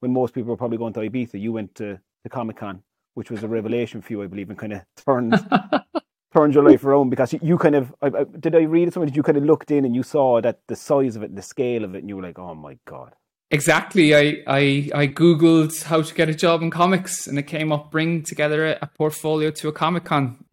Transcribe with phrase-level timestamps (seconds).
[0.00, 2.82] when most people were probably going to Ibiza, you went to the Comic Con,
[3.14, 5.34] which was a revelation for you, I believe, and kind of turned
[6.34, 8.94] turned your life around because you, you kind of I, I, did I read it
[8.94, 9.06] somewhere?
[9.06, 11.42] Did you kind of looked in and you saw that the size of it, the
[11.42, 13.14] scale of it, and you were like, oh my god.
[13.52, 14.14] Exactly.
[14.14, 17.90] I, I I googled how to get a job in comics, and it came up
[17.90, 20.44] bring together a, a portfolio to a Comic Con.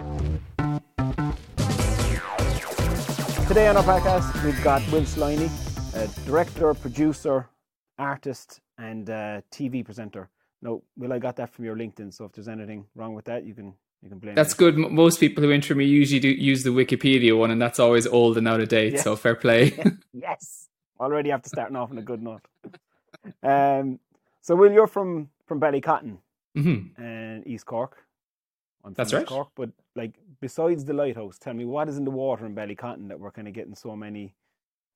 [3.47, 5.49] Today on our podcast, we've got Will Sliney,
[5.95, 7.47] a director, producer,
[7.97, 10.29] artist, and uh, TV presenter.
[10.61, 12.13] No, Will, I got that from your LinkedIn.
[12.13, 14.35] So if there's anything wrong with that, you can you can blame.
[14.35, 14.71] That's me.
[14.71, 14.77] good.
[14.77, 18.37] Most people who interview me usually do use the Wikipedia one, and that's always old
[18.37, 18.99] and out of date.
[18.99, 19.77] So fair play.
[20.13, 20.67] yes,
[20.99, 22.41] already after starting off on a good note.
[23.43, 23.99] Um,
[24.41, 26.17] so Will, you're from from Ballycotton
[26.55, 27.01] mm-hmm.
[27.01, 28.03] and East Cork.
[28.95, 29.25] That's right.
[29.25, 33.09] Cork, but like besides the lighthouse, tell me what is in the water in Ballycotton
[33.09, 34.33] that we're kind of getting so many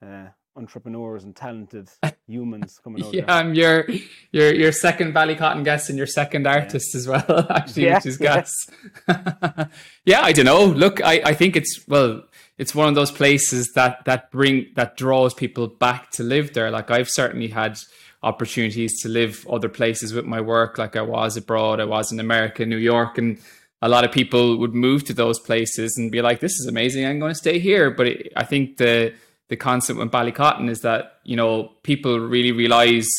[0.01, 1.89] uh, entrepreneurs and talented
[2.27, 3.13] humans coming out.
[3.13, 3.35] yeah, there.
[3.35, 3.87] I'm your
[4.31, 6.99] your your second Ballycotton guest and your second artist yeah.
[6.99, 8.35] as well, actually, yeah, which is yeah.
[8.35, 9.69] Gus.
[10.05, 10.65] yeah, I don't know.
[10.65, 12.23] Look, I, I think it's well,
[12.57, 16.71] it's one of those places that that bring that draws people back to live there.
[16.71, 17.77] Like I've certainly had
[18.23, 20.77] opportunities to live other places with my work.
[20.77, 23.39] Like I was abroad, I was in America, New York, and
[23.81, 27.05] a lot of people would move to those places and be like, "This is amazing.
[27.05, 29.13] I'm going to stay here." But it, I think the
[29.51, 33.09] the concept with Ballycotton is that you know people really realize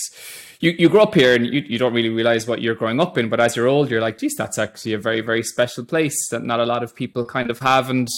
[0.61, 3.19] you, you grow up here and you, you don't really realize what you're growing up
[3.19, 6.17] in but as you're old you're like geez that's actually a very very special place
[6.31, 8.09] that not a lot of people kind of have and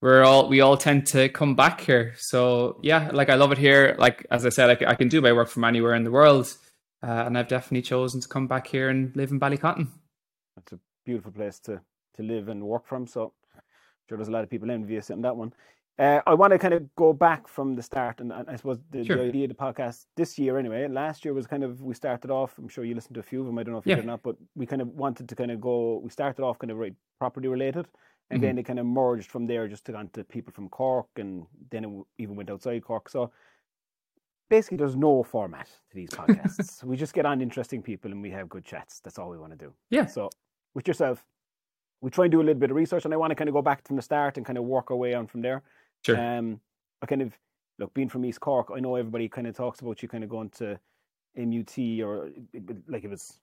[0.00, 2.14] we're all we all tend to come back here.
[2.16, 3.94] So yeah like i love it here.
[3.98, 6.56] Like as i said i, I can do my work from anywhere in the world
[7.02, 9.88] uh, and i've definitely chosen to come back here and live in ballycotton.
[10.56, 11.82] It's a beautiful place to
[12.16, 13.34] to live and work from so
[14.08, 15.52] sure there's a lot of people envious in that one
[15.98, 18.78] uh, I want to kind of go back from the start, and, and I suppose
[18.90, 19.16] the, sure.
[19.16, 20.86] the, idea of the podcast this year, anyway.
[20.86, 22.56] Last year was kind of we started off.
[22.56, 23.58] I'm sure you listened to a few of them.
[23.58, 25.50] I don't know if you did or not, but we kind of wanted to kind
[25.50, 26.00] of go.
[26.02, 27.88] We started off kind of right property related,
[28.30, 28.46] and mm-hmm.
[28.46, 31.46] then it kind of merged from there, just to go to people from Cork, and
[31.70, 33.08] then it even went outside Cork.
[33.08, 33.32] So
[34.48, 36.84] basically, there's no format to these podcasts.
[36.84, 39.00] we just get on interesting people and we have good chats.
[39.00, 39.72] That's all we want to do.
[39.90, 40.06] Yeah.
[40.06, 40.30] So
[40.74, 41.24] with yourself,
[42.00, 43.54] we try and do a little bit of research, and I want to kind of
[43.54, 45.62] go back from the start and kind of work our way on from there.
[46.04, 46.16] Sure.
[46.18, 46.60] Um,
[47.02, 47.32] I kind of
[47.78, 48.68] look being from East Cork.
[48.74, 50.78] I know everybody kind of talks about you kind of going to
[51.36, 52.30] MUT or
[52.88, 53.38] like it was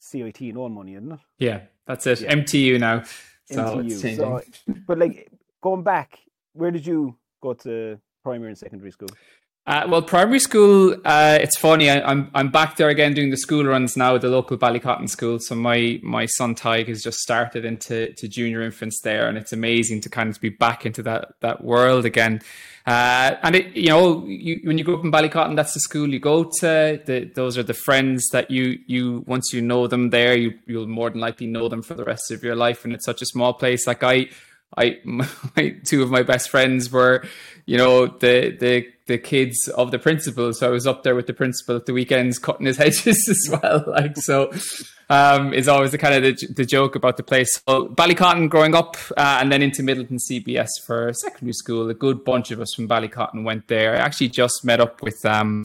[0.00, 1.20] CIT and all money, isn't it?
[1.38, 2.20] Yeah, that's it.
[2.20, 2.34] Yeah.
[2.34, 3.02] MTU now.
[3.44, 4.16] So MTU.
[4.16, 4.40] So,
[4.86, 5.30] but like
[5.62, 6.18] going back,
[6.52, 9.08] where did you go to primary and secondary school?
[9.68, 11.90] Uh, well, primary school, uh, it's funny.
[11.90, 14.56] I, am I'm, I'm back there again doing the school runs now at the local
[14.56, 15.38] Ballycotton school.
[15.40, 19.52] So my my son Tig has just started into to junior infants there, and it's
[19.52, 22.40] amazing to kind of be back into that that world again.
[22.86, 26.08] Uh, and it, you know, you, when you grow up in Ballycotton, that's the school
[26.08, 27.02] you go to.
[27.04, 30.86] The, those are the friends that you you once you know them there, you you'll
[30.86, 32.86] more than likely know them for the rest of your life.
[32.86, 33.86] And it's such a small place.
[33.86, 34.28] Like I
[34.76, 37.24] I my two of my best friends were,
[37.66, 40.52] you know, the the the kids of the principal.
[40.52, 43.50] So I was up there with the principal at the weekends cutting his hedges as
[43.50, 43.84] well.
[43.86, 44.52] Like so,
[45.10, 47.60] um, is always the kind of the, the joke about the place.
[47.66, 51.88] So Ballycotton growing up, uh, and then into Midleton CBS for secondary school.
[51.88, 53.94] A good bunch of us from Ballycotton went there.
[53.94, 55.64] I actually just met up with um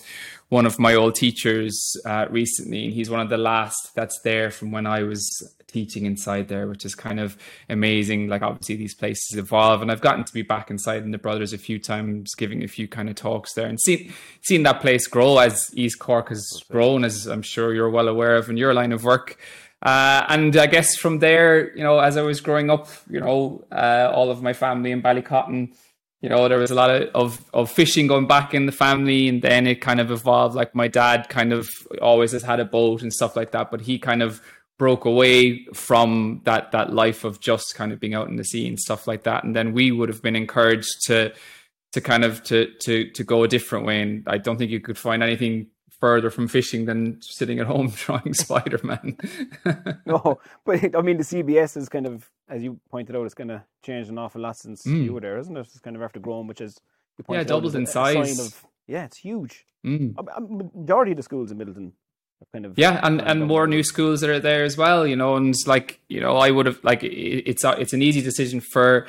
[0.50, 4.52] one of my old teachers uh, recently, and he's one of the last that's there
[4.52, 7.36] from when I was teaching inside there, which is kind of
[7.68, 8.28] amazing.
[8.28, 11.52] Like obviously these places evolve, and I've gotten to be back inside in the Brothers
[11.52, 15.08] a few times, giving a few kind of talks there, and seen seeing that place
[15.08, 18.74] grow as East Cork has grown, as I'm sure you're well aware of in your
[18.74, 19.38] line of work.
[19.82, 23.66] Uh, and I guess from there, you know, as I was growing up, you know,
[23.70, 25.74] uh, all of my family in Ballycotton,
[26.22, 29.28] you know, there was a lot of, of, of fishing going back in the family,
[29.28, 30.56] and then it kind of evolved.
[30.56, 31.70] Like my dad kind of
[32.02, 34.42] always has had a boat and stuff like that, but he kind of
[34.84, 38.68] broke away from that that life of just kind of being out in the sea
[38.68, 39.46] and stuff like that.
[39.46, 41.32] And then we would have been encouraged to
[41.94, 44.02] to kind of to to to go a different way.
[44.02, 45.68] And i don't think you could find anything
[46.02, 49.16] further from fishing than sitting at home drawing spider-man.
[50.06, 53.52] No but i mean the cbs is kind of as you pointed out it's kind
[53.52, 55.06] of changed an awful lot since mm.
[55.06, 55.62] you were there isn't it?
[55.62, 56.74] It's kind of after growing which is
[57.30, 58.38] yeah doubled in size.
[58.38, 59.66] of, yeah it's huge.
[59.86, 60.14] Mm.
[60.76, 61.94] majority of the schools in midleton
[62.52, 65.36] kind of yeah and and more new schools that are there as well you know
[65.36, 69.08] and like you know i would have like it's a, it's an easy decision for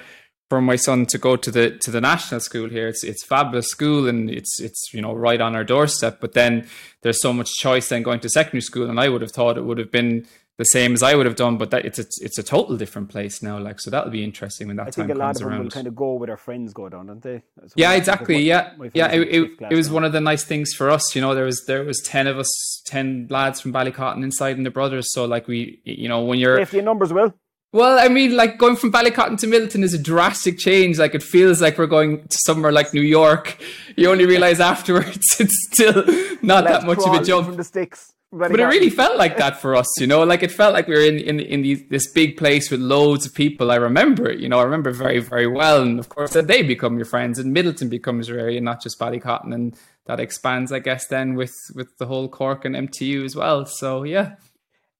[0.51, 2.87] for my son to go to the to the national school here.
[2.87, 6.69] It's it's fabulous school and it's it's you know right on our doorstep but then
[7.03, 9.65] there's so much choice then going to secondary school and i would have thought it
[9.65, 12.39] would have been the same as I would have done, but that it's a, it's
[12.39, 13.59] a total different place now.
[13.59, 15.53] Like, so that'll be interesting when that I time think a lot comes of them
[15.53, 15.65] around.
[15.65, 17.43] will kind of go where their friends go down, don't they?
[17.75, 18.41] Yeah, exactly.
[18.41, 19.11] Yeah, yeah.
[19.11, 19.95] It, it, it was now.
[19.95, 21.15] one of the nice things for us.
[21.17, 24.65] You know, there was there was ten of us, ten lads from Ballycotton inside, and
[24.65, 25.13] the brothers.
[25.13, 27.35] So like we, you know, when you're Safety in numbers, Will.
[27.73, 30.99] well, I mean, like going from Ballycotton to Midleton is a drastic change.
[31.01, 33.59] Like it feels like we're going to somewhere like New York.
[33.97, 36.05] You only realize afterwards it's still
[36.43, 37.49] not that much of a jump.
[37.49, 38.14] from the sticks.
[38.37, 40.25] But it really felt like that for us, you know.
[40.25, 43.25] Like it felt like we were in in in these, this big place with loads
[43.27, 43.71] of people.
[43.71, 44.59] I remember it, you know.
[44.59, 45.83] I remember very very well.
[45.83, 48.99] And of course, then they become your friends, and Midleton becomes your area, not just
[48.99, 49.77] Ballycotton, and
[50.07, 53.67] that expands, I guess, then with with the whole Cork and MTU as well.
[53.67, 54.35] So yeah,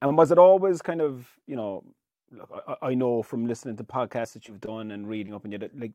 [0.01, 1.83] And was it always kind of, you know,
[2.31, 5.53] look, I, I know from listening to podcasts that you've done and reading up and
[5.53, 5.93] you that, like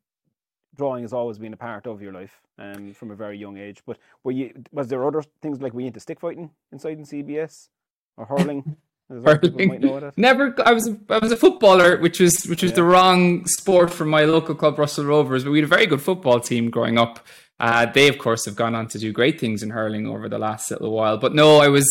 [0.76, 3.82] drawing has always been a part of your life um, from a very young age.
[3.86, 7.06] But were you was there other things like were you into stick fighting inside in
[7.06, 7.70] CBS
[8.18, 8.76] or hurling?
[9.12, 10.12] As other people might know hurling.
[10.18, 10.54] Never.
[10.64, 12.76] I was a, I was a footballer, which was which was Yeah.
[12.76, 15.44] the wrong sport for my local club, Russell Rovers.
[15.44, 17.26] But we had a very good football team growing up.
[17.60, 20.38] Uh, they, of course, have gone on to do great things in hurling over the
[20.40, 21.18] last little while.
[21.18, 21.86] But no, I was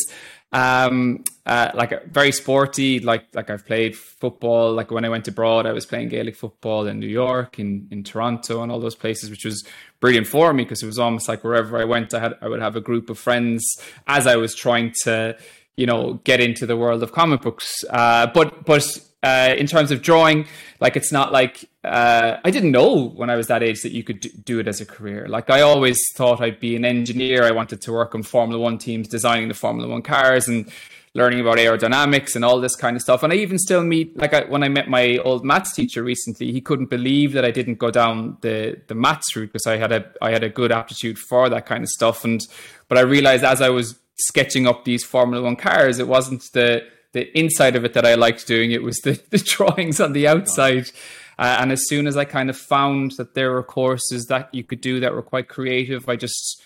[0.52, 3.00] um, uh, like a- very sporty.
[3.00, 4.72] Like like I've played football.
[4.72, 8.04] Like when I went abroad, I was playing Gaelic football in New York, in in
[8.04, 9.64] Toronto, and all those places, which was
[10.00, 12.60] brilliant for me because it was almost like wherever I went, I had I would
[12.60, 13.62] have a group of friends
[14.06, 15.36] as I was trying to
[15.76, 17.84] you know get into the world of comic books.
[17.90, 18.86] Uh, but but
[19.22, 20.46] uh, in terms of drawing,
[20.80, 24.04] like it's not like uh, I didn't know when I was that age that you
[24.04, 25.26] could do, it as a career.
[25.28, 27.44] Like I always thought I'd be an engineer.
[27.44, 30.70] I wanted to work on Formula One teams, designing the Formula One cars and
[31.14, 33.22] learning about aerodynamics and all this kind of stuff.
[33.22, 36.52] And I even still meet like I, when I met my old maths teacher recently,
[36.52, 39.90] he couldn't believe that I didn't go down the the maths route because I had
[39.90, 42.24] a I had a good aptitude for that kind of stuff.
[42.24, 42.40] And
[42.86, 46.86] but I realized as I was sketching up these Formula One cars, it wasn't the
[47.12, 48.70] the inside of it that I liked doing.
[48.70, 50.90] It was the, the drawings on the outside.
[51.38, 54.64] Uh, and as soon as I kind of found that there were courses that you
[54.64, 56.62] could do that were quite creative, I just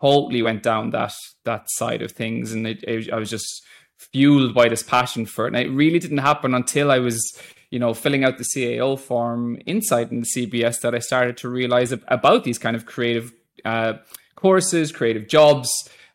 [0.00, 1.12] totally went down that
[1.44, 3.64] that side of things, and it, it, I was just
[3.98, 5.54] fueled by this passion for it.
[5.54, 7.20] And it really didn't happen until I was,
[7.70, 11.48] you know, filling out the CAO form inside in the CBS that I started to
[11.48, 13.32] realize ab- about these kind of creative
[13.64, 13.94] uh,
[14.34, 15.68] courses, creative jobs.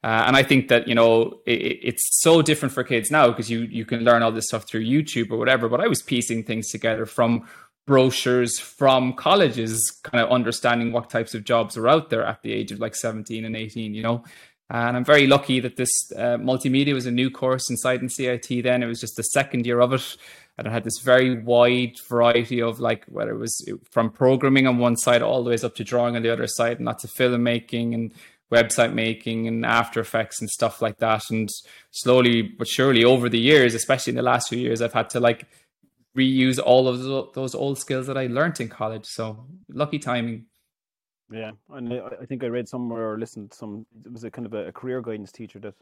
[0.08, 3.52] Uh, and I think that you know it, it's so different for kids now because
[3.52, 5.68] you you can learn all this stuff through YouTube or whatever.
[5.68, 7.46] But I was piecing things together from
[7.86, 12.54] brochures from colleges, kind of understanding what types of jobs are out there at the
[12.54, 13.94] age of like seventeen and eighteen.
[13.94, 14.24] You know,
[14.70, 18.64] and I'm very lucky that this uh, multimedia was a new course inside in CIT.
[18.64, 20.16] Then it was just the second year of it,
[20.58, 24.78] and it had this very wide variety of like whether it was from programming on
[24.78, 27.12] one side all the ways up to drawing on the other side, and lots of
[27.12, 28.14] filmmaking and
[28.52, 31.24] website making and After Effects and stuff like that.
[31.30, 31.50] And
[31.92, 35.20] slowly but surely over the years, especially in the last few years, I've had to
[35.20, 35.48] like
[36.18, 39.06] reuse all of those old skills that I learned in college.
[39.06, 40.46] So lucky timing.
[41.30, 43.86] Yeah, and I, I think I read somewhere or listened to some.
[44.06, 45.74] It was a kind of a, career guidance teacher that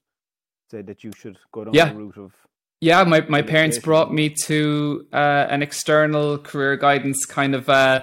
[0.71, 1.89] said that you should go down Yeah.
[1.89, 2.33] the route of.
[2.81, 7.69] Yeah, my, my parents brought me to uh, an external career guidance kind of.
[7.69, 8.01] Uh,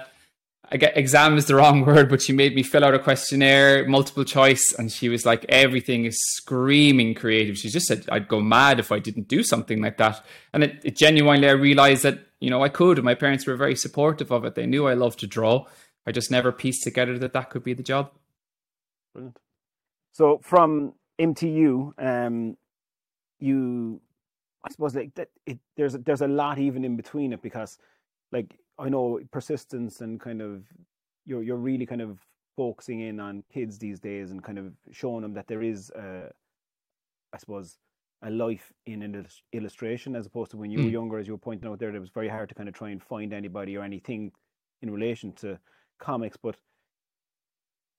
[0.77, 4.23] get exam is the wrong word, but she made me fill out a questionnaire, multiple
[4.23, 7.57] choice, and she was like, everything is screaming creative.
[7.57, 10.25] She just said I'd go mad if I didn't do something like that.
[10.53, 13.03] And it, it genuinely, I realized that, you know, I could.
[13.03, 14.55] My parents were very supportive of it.
[14.55, 15.65] They knew I loved to draw.
[16.05, 18.11] I just never pieced together that that could be the job.
[19.13, 19.39] Brilliant.
[20.13, 22.57] So from MTU, um,
[23.39, 24.01] you,
[24.65, 25.29] I suppose like that.
[25.45, 27.77] It, there's a, there's a lot even in between it because,
[28.31, 30.65] like I know persistence and kind of
[31.25, 32.19] you're you're really kind of
[32.57, 36.29] focusing in on kids these days and kind of showing them that there is, uh,
[37.33, 37.77] I suppose,
[38.21, 40.93] a life in illus- illustration as opposed to when you were Mm.
[40.93, 42.89] younger, as you were pointing out there, it was very hard to kind of try
[42.91, 44.31] and find anybody or anything
[44.81, 45.59] in relation to
[45.99, 46.57] comics, but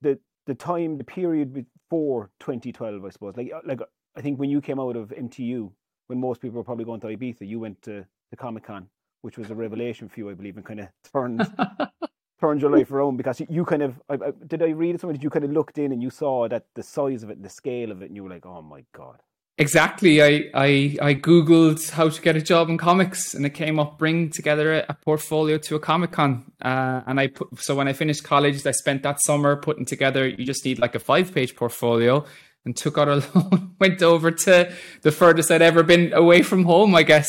[0.00, 3.36] the the time, the period before 2012, I suppose.
[3.36, 3.80] Like, like
[4.14, 5.72] I think when you came out of MTU,
[6.08, 8.90] when most people were probably going to Ibiza, you went to the Comic Con,
[9.24, 11.40] which was a revelation for you, I believe, and kind of turned
[12.40, 15.14] turned your life around because you, kind of I, I, did I read it somewhere?
[15.14, 17.48] Did you kind of looked in and you saw that the size of it, the
[17.48, 19.20] scale of it, and you were like, oh my god.
[19.56, 20.20] Exactly.
[20.20, 23.98] I, I I googled how to get a job in comics, and it came up
[23.98, 26.52] bring together a, a portfolio to a comic con.
[26.60, 30.28] Uh, and I put so when I finished college, I spent that summer putting together.
[30.28, 32.26] You just need like a five page portfolio,
[32.64, 36.64] and took out a loan, went over to the furthest I'd ever been away from
[36.64, 37.28] home, I guess.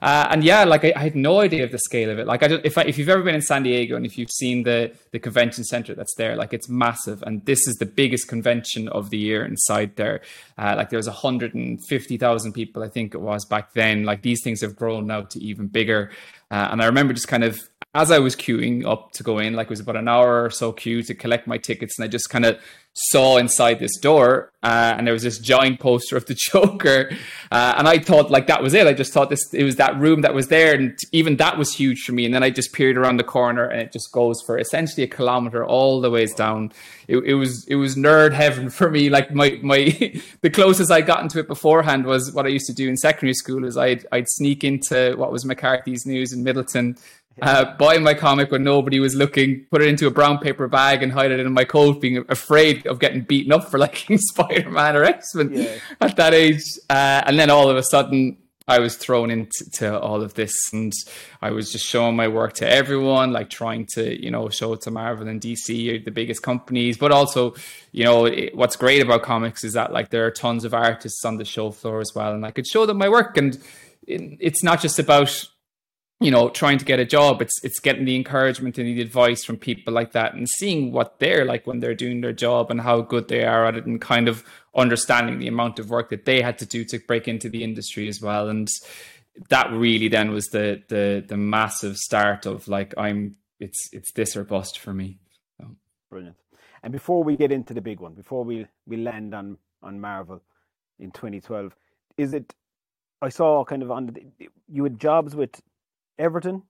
[0.00, 2.26] Uh, and yeah, like I, I, had no idea of the scale of it.
[2.26, 4.62] Like I if I, if you've ever been in San Diego and if you've seen
[4.62, 8.88] the the convention center that's there, like it's massive, and this is the biggest convention
[8.88, 10.22] of the year inside there.
[10.56, 14.04] Uh, like there's 150,000 people, I think it was back then.
[14.04, 16.10] Like these things have grown now to even bigger.
[16.50, 17.60] Uh, and I remember just kind of
[17.94, 20.50] as I was queuing up to go in, like it was about an hour or
[20.50, 22.60] so queue to collect my tickets, and I just kind of
[22.92, 27.10] saw inside this door, uh, and there was this giant poster of the Joker,
[27.50, 28.86] uh, and I thought like that was it.
[28.86, 31.74] I just thought this it was that room that was there, and even that was
[31.74, 32.24] huge for me.
[32.24, 35.06] And then I just peered around the corner, and it just goes for essentially a
[35.06, 36.72] kilometer all the ways down.
[37.06, 39.08] It, it was it was nerd heaven for me.
[39.08, 42.74] Like my my the closest I got into it beforehand was what I used to
[42.74, 43.64] do in secondary school.
[43.64, 46.98] Is I'd I'd sneak into what was McCarthy's News in Midleton
[47.42, 51.02] uh, buy my comic when nobody was looking, put it into a brown paper bag
[51.02, 54.70] and hide it in my coat, being afraid of getting beaten up for liking Spider
[54.70, 55.76] Man or X Men yeah.
[56.00, 56.62] at that age.
[56.88, 58.36] Uh, and then all of a sudden,
[58.70, 60.92] I was thrown into all of this, and
[61.42, 64.82] I was just showing my work to everyone, like trying to, you know, show it
[64.82, 66.96] to Marvel and DC, the biggest companies.
[66.96, 67.54] But also,
[67.90, 71.24] you know, it, what's great about comics is that like there are tons of artists
[71.24, 73.36] on the show floor as well, and I could show them my work.
[73.36, 73.56] And
[74.06, 75.48] it, it's not just about
[76.20, 79.42] you know trying to get a job it's it's getting the encouragement and the advice
[79.42, 82.82] from people like that and seeing what they're like when they're doing their job and
[82.82, 86.24] how good they are at it and kind of understanding the amount of work that
[86.24, 88.48] they had to do to break into the industry as well.
[88.48, 88.68] And
[89.48, 94.36] that really then was the the the massive start of like i'm it's it's this
[94.36, 95.18] or bust for me.
[95.58, 95.68] So.
[96.10, 96.36] brilliant.
[96.82, 100.42] And before we get into the big one before we we land on on marvel
[100.98, 101.74] in 2012
[102.18, 102.54] is it
[103.22, 105.60] I saw kind of on the, you had jobs with
[106.20, 106.62] Everton,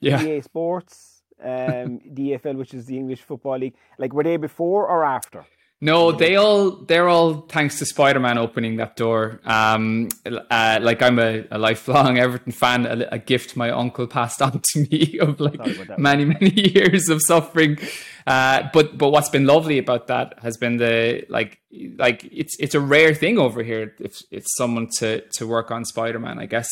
[0.00, 0.22] yeah.
[0.22, 3.74] EA Sports, um, EFL, which is the English Football League.
[3.98, 5.44] Like, were they before or after?
[5.80, 9.40] No, they all they're all thanks to Spider Man opening that door.
[9.44, 12.84] Um, uh, like I'm a, a, lifelong Everton fan.
[12.84, 15.60] A, a, gift my uncle passed on to me of like
[15.96, 17.78] many many years of suffering.
[18.26, 21.60] Uh, but but what's been lovely about that has been the like
[21.96, 25.84] like it's it's a rare thing over here if it's someone to to work on
[25.84, 26.40] Spider Man.
[26.40, 26.68] I guess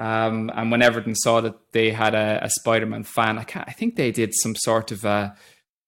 [0.00, 3.96] um, and when Everton saw that they had a, a Spider-Man fan, I, I think
[3.96, 5.36] they did some sort of a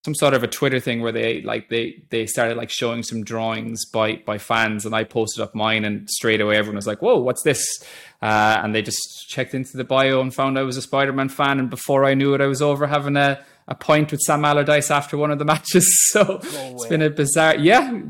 [0.04, 3.24] some sort of a Twitter thing where they like they they started like showing some
[3.24, 7.00] drawings by by fans, and I posted up mine, and straight away everyone was like,
[7.00, 7.64] "Whoa, what's this?"
[8.20, 11.58] Uh, and they just checked into the bio and found I was a Spider-Man fan,
[11.58, 14.90] and before I knew it, I was over having a a point with Sam Allardyce
[14.90, 16.10] after one of the matches.
[16.10, 16.38] So no
[16.74, 18.00] it's been a bizarre, yeah.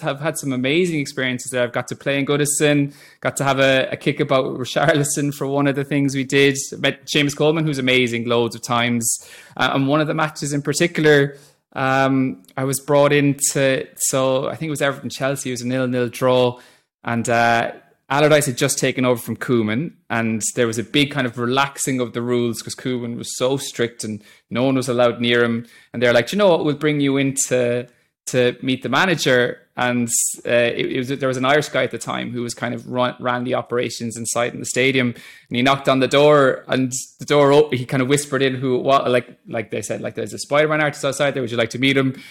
[0.00, 1.62] Have had some amazing experiences there.
[1.62, 5.46] I've got to play in Goodison, got to have a, a kick about Richarlison for
[5.46, 6.56] one of the things we did.
[6.78, 9.18] Met Seamus Coleman, who's amazing, loads of times.
[9.56, 11.36] Uh, and one of the matches in particular,
[11.72, 13.86] um, I was brought into.
[13.96, 15.50] So I think it was Everton Chelsea.
[15.50, 16.60] It was a nil nil draw,
[17.04, 17.28] and.
[17.28, 17.72] Uh,
[18.08, 22.00] Allardyce had just taken over from Koeman, and there was a big kind of relaxing
[22.00, 25.66] of the rules because Koeman was so strict and no one was allowed near him.
[25.92, 27.88] And they're like, you know what, we'll bring you in to,
[28.26, 29.60] to meet the manager.
[29.76, 30.08] And
[30.46, 32.74] uh, it, it, was, there was an Irish guy at the time who was kind
[32.74, 36.64] of run, ran the operations inside in the stadium, and he knocked on the door,
[36.68, 37.80] and the door opened.
[37.80, 40.80] He kind of whispered in who what like like they said like there's a Spider-Man
[40.80, 41.42] artist outside there.
[41.42, 42.22] Would you like to meet him?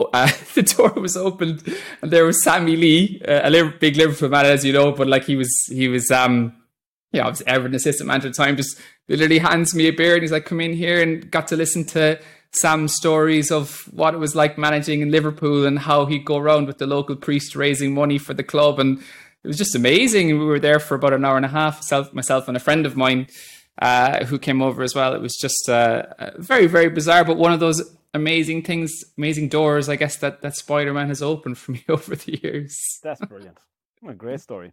[0.12, 1.62] uh, the door was opened
[2.02, 5.24] and there was Sammy Lee, uh, a big Liverpool man, as you know, but like
[5.24, 6.54] he was, he was, um,
[7.12, 8.78] yeah, I was Everton assistant manager at the time, just
[9.08, 11.84] literally hands me a beer and he's like, come in here and got to listen
[11.86, 12.20] to
[12.52, 16.66] Sam's stories of what it was like managing in Liverpool and how he'd go around
[16.66, 18.80] with the local priest raising money for the club.
[18.80, 20.28] And it was just amazing.
[20.38, 22.86] We were there for about an hour and a half, myself, myself and a friend
[22.86, 23.28] of mine,
[23.80, 25.14] uh, who came over as well.
[25.14, 26.02] It was just uh,
[26.36, 30.56] very, very bizarre, but one of those amazing things, amazing doors, I guess that that
[30.56, 32.98] Spider Man has opened for me over the years.
[33.02, 33.58] That's brilliant.
[34.02, 34.72] What a great story.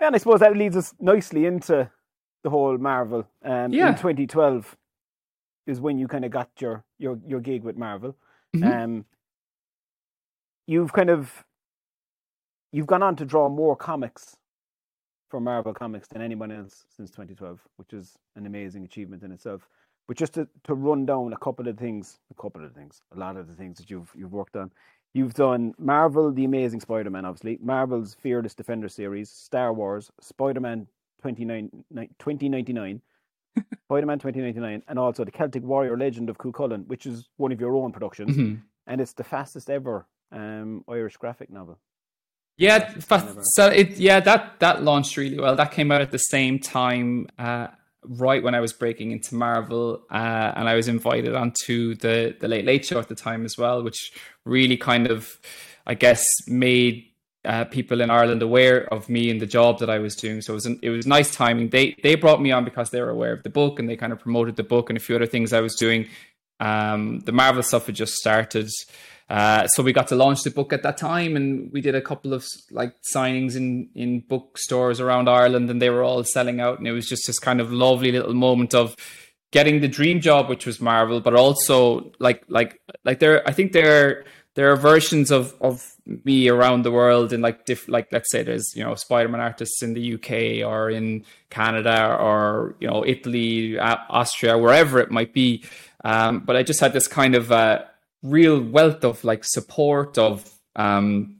[0.00, 1.88] And I suppose that leads us nicely into
[2.42, 3.24] the whole Marvel.
[3.44, 3.90] Um, yeah.
[3.90, 4.76] In 2012
[5.68, 8.16] is when you kind of got your your your gig with Marvel.
[8.56, 8.66] Mm-hmm.
[8.66, 9.04] Um,
[10.66, 11.44] you've kind of
[12.72, 14.36] you've gone on to draw more comics
[15.28, 19.68] for Marvel Comics than anyone else since 2012, which is an amazing achievement in itself.
[20.08, 23.18] But just to, to run down a couple of things, a couple of things, a
[23.18, 24.70] lot of the things that you've you've worked on.
[25.14, 30.86] You've done Marvel, The Amazing Spider-Man, obviously, Marvel's Fearless Defender series, Star Wars, Spider-Man
[31.22, 33.02] 2099,
[33.84, 37.60] Spider-Man 2099, and also the Celtic Warrior Legend of Cú Chulainn, which is one of
[37.60, 38.60] your own productions, mm-hmm.
[38.86, 41.78] and it's the fastest ever um, Irish graphic novel.
[42.56, 42.94] Yeah,
[43.54, 45.56] so it yeah that that launched really well.
[45.56, 47.68] That came out at the same time uh,
[48.04, 52.48] right when I was breaking into Marvel, uh, and I was invited onto the the
[52.48, 54.12] Late Late Show at the time as well, which
[54.44, 55.38] really kind of,
[55.86, 57.06] I guess, made
[57.44, 60.40] uh, people in Ireland aware of me and the job that I was doing.
[60.40, 61.70] So it was an, it was nice timing.
[61.70, 64.12] They they brought me on because they were aware of the book and they kind
[64.12, 66.08] of promoted the book and a few other things I was doing.
[66.60, 68.70] Um, the Marvel stuff had just started.
[69.32, 72.02] Uh, so we got to launch the book at that time, and we did a
[72.02, 76.78] couple of like signings in in bookstores around Ireland, and they were all selling out,
[76.78, 78.94] and it was just this kind of lovely little moment of
[79.50, 83.72] getting the dream job, which was Marvel, but also like like like there, I think
[83.72, 88.30] there there are versions of of me around the world, and like diff, like let's
[88.30, 93.02] say there's you know Spider-Man artists in the UK or in Canada or you know
[93.06, 95.64] Italy, Austria, wherever it might be.
[96.04, 97.84] Um, but I just had this kind of uh,
[98.22, 101.36] real wealth of like support of um,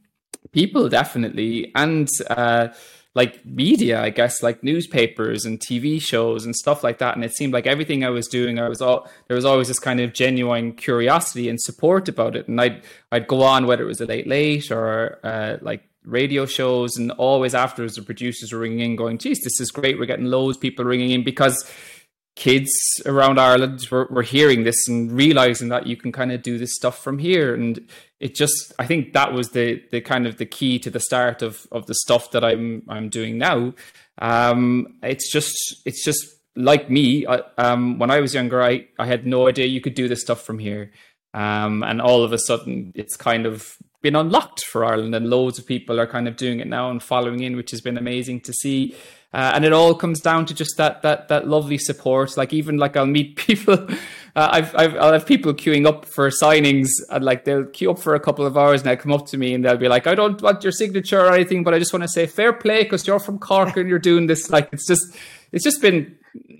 [0.51, 2.69] people, definitely, and uh,
[3.15, 7.15] like media, I guess, like newspapers and TV shows and stuff like that.
[7.15, 9.79] And it seemed like everything I was doing, I was all there was always this
[9.79, 12.47] kind of genuine curiosity and support about it.
[12.47, 16.45] And I'd I'd go on whether it was a late late or uh, like radio
[16.45, 19.99] shows, and always afterwards the producers were ringing in, going, "Geez, this is great.
[19.99, 21.69] We're getting loads of people ringing in because."
[22.35, 22.71] Kids
[23.05, 26.75] around Ireland were, were hearing this and realizing that you can kind of do this
[26.75, 27.53] stuff from here.
[27.53, 27.87] And
[28.19, 31.41] it just, I think that was the, the kind of the key to the start
[31.41, 33.73] of, of the stuff that I'm, I'm doing now.
[34.17, 36.25] Um, it's just, it's just
[36.55, 37.27] like me.
[37.27, 40.21] I, um, when I was younger, I, I had no idea you could do this
[40.21, 40.91] stuff from here.
[41.35, 45.57] Um, and all of a sudden it's kind of been unlocked for Ireland and loads
[45.57, 48.41] of people are kind of doing it now and following in, which has been amazing
[48.41, 48.95] to see.
[49.33, 52.37] Uh, and it all comes down to just that that that lovely support.
[52.37, 53.87] Like even like I'll meet people.
[54.35, 57.99] Uh, I've, I've I'll have people queuing up for signings, and like they'll queue up
[57.99, 60.05] for a couple of hours, and they'll come up to me and they'll be like,
[60.05, 62.83] "I don't want your signature or anything, but I just want to say fair play
[62.83, 65.15] because you're from Cork and you're doing this." Like it's just
[65.51, 66.17] it's just been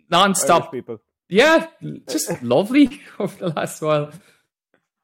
[0.09, 0.71] non-stop.
[0.71, 0.99] people.
[1.29, 1.67] Yeah,
[2.07, 4.11] just lovely over the last while.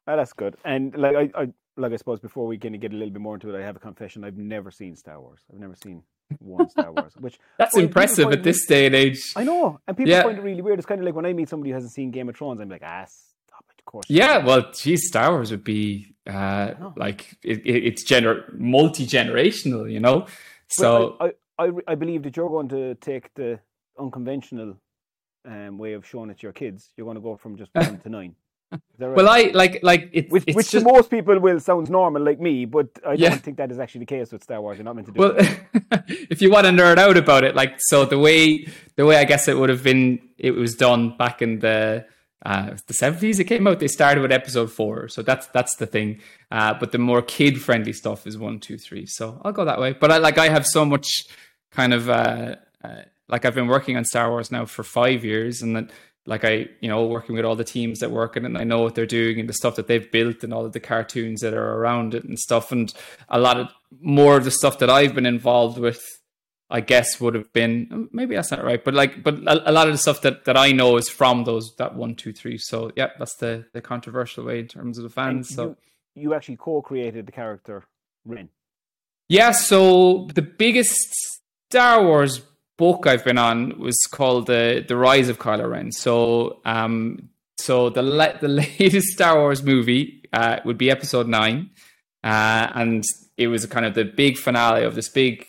[0.08, 0.56] Oh, that's good.
[0.66, 1.48] And like I, I
[1.78, 3.76] like I suppose before we can get a little bit more into it, I have
[3.76, 4.24] a confession.
[4.24, 5.42] I've never seen Star Wars.
[5.52, 6.02] I've never seen
[6.40, 9.22] one Star Wars, which that's impressive at this day and age.
[9.36, 10.24] I know, and people yeah.
[10.24, 10.80] find it really weird.
[10.80, 12.70] It's kind of like when I meet somebody who hasn't seen Game of Thrones, I'm
[12.70, 14.06] like, ah, stop it, of course.
[14.10, 19.92] Yeah, well, geez, Star Wars would be uh, like it, it, it's gener multi generational,
[19.92, 20.28] you know.
[20.68, 23.60] So I, I, I, I believe that you're going to take the
[23.98, 24.78] unconventional
[25.46, 26.90] um, way of showing it to your kids.
[26.96, 28.36] You're going to go from just one to nine.
[29.00, 30.86] Well, I like like it, which, which just...
[30.86, 33.30] to most people will sounds normal, like me, but I yeah.
[33.30, 34.78] don't think that is actually the case with Star Wars.
[34.78, 35.20] You're not meant to do.
[35.20, 35.36] Well,
[36.08, 39.24] if you want to nerd out about it, like so, the way the way I
[39.24, 42.06] guess it would have been, it was done back in the
[42.46, 43.40] uh, the seventies.
[43.40, 43.80] It came out.
[43.80, 46.20] They started with episode four, so that's that's the thing.
[46.52, 49.08] Uh, but the more kid friendly stuff is one, two, three.
[49.08, 49.94] So I'll go that way.
[49.94, 51.24] But I like I have so much
[51.72, 55.62] kind of uh, uh like I've been working on Star Wars now for five years,
[55.62, 55.92] and that
[56.30, 58.64] like I, you know, working with all the teams that work in it and I
[58.64, 61.42] know what they're doing and the stuff that they've built and all of the cartoons
[61.42, 62.72] that are around it and stuff.
[62.72, 62.94] And
[63.30, 66.06] a lot of more of the stuff that I've been involved with,
[66.70, 69.74] I guess would have been mm, maybe that's not right, but like, but a, a
[69.74, 72.60] lot of the stuff that, that I know is from those that one, two, three.
[72.60, 75.50] So yeah, that's the the controversial way in terms of the fans.
[75.50, 75.76] so
[76.14, 77.88] you, you actually co-created the character
[78.24, 78.50] Ren.
[79.30, 80.96] Yeah, so the biggest
[81.72, 82.42] Star Wars
[82.80, 85.92] book I've been on was called the the Rise of Kylo Ren.
[85.92, 91.70] So um, so the le- the latest Star Wars movie uh, would be Episode Nine,
[92.24, 93.04] uh, and
[93.38, 95.46] it was kind of the big finale of this big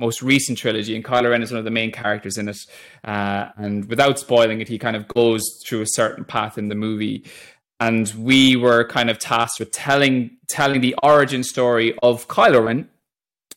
[0.00, 2.58] most recent trilogy, and Kylo Ren is one of the main characters in it.
[3.04, 6.74] Uh, and without spoiling it, he kind of goes through a certain path in the
[6.74, 7.24] movie.
[7.80, 12.88] And we were kind of tasked with telling telling the origin story of Kylo Ren,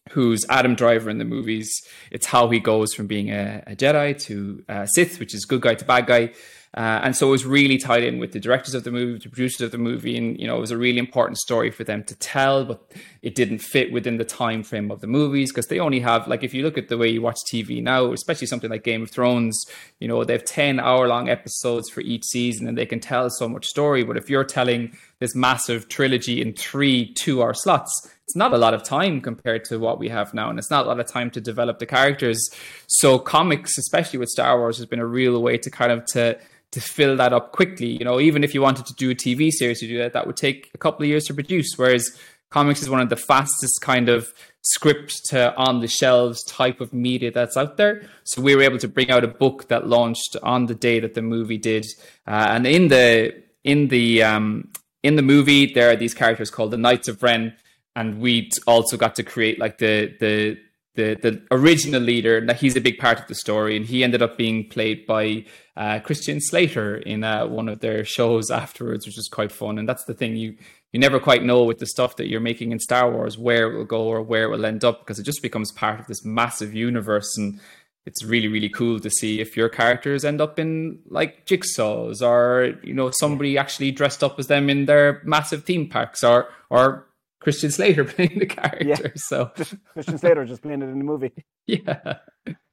[0.09, 1.71] who's Adam Driver in the movies.
[2.11, 5.61] It's how he goes from being a, a Jedi to a Sith, which is good
[5.61, 6.31] guy to bad guy.
[6.73, 9.29] Uh, and so it was really tied in with the directors of the movie, the
[9.29, 12.01] producers of the movie, and you know it was a really important story for them
[12.01, 12.81] to tell, but
[13.21, 16.43] it didn't fit within the time frame of the movies because they only have like
[16.43, 19.11] if you look at the way you watch TV now, especially something like Game of
[19.11, 19.61] Thrones,
[19.99, 23.29] you know they have ten hour long episodes for each season and they can tell
[23.29, 24.05] so much story.
[24.05, 28.57] But if you're telling this massive trilogy in three two hour slots, it's not a
[28.57, 31.07] lot of time compared to what we have now, and it's not a lot of
[31.07, 32.49] time to develop the characters.
[32.87, 36.37] So comics, especially with Star Wars, has been a real way to kind of to
[36.71, 37.87] to fill that up quickly.
[37.87, 40.25] You know, even if you wanted to do a TV series to do that, that
[40.25, 41.67] would take a couple of years to produce.
[41.75, 42.09] Whereas
[42.49, 46.93] comics is one of the fastest kind of script to on the shelves type of
[46.93, 48.03] media that's out there.
[48.23, 51.13] So we were able to bring out a book that launched on the day that
[51.13, 51.85] the movie did,
[52.25, 54.69] uh, and in the in the um,
[55.03, 57.55] in the movie there are these characters called the Knights of Ren,
[57.95, 60.57] and we also got to create like the the
[60.95, 62.45] the the original leader.
[62.45, 65.45] That he's a big part of the story, and he ended up being played by
[65.75, 69.77] uh, Christian Slater in uh, one of their shows afterwards, which is quite fun.
[69.77, 70.55] And that's the thing you
[70.91, 73.77] you never quite know with the stuff that you're making in Star Wars where it
[73.77, 76.25] will go or where it will end up because it just becomes part of this
[76.25, 77.59] massive universe and
[78.05, 82.79] it's really really cool to see if your characters end up in like jigsaws or
[82.83, 87.07] you know somebody actually dressed up as them in their massive theme parks or or
[87.39, 88.87] Christian Slater playing the character.
[88.87, 89.11] Yeah.
[89.15, 89.45] So
[89.93, 91.31] Christian Slater just playing it in the movie.
[91.67, 92.17] Yeah,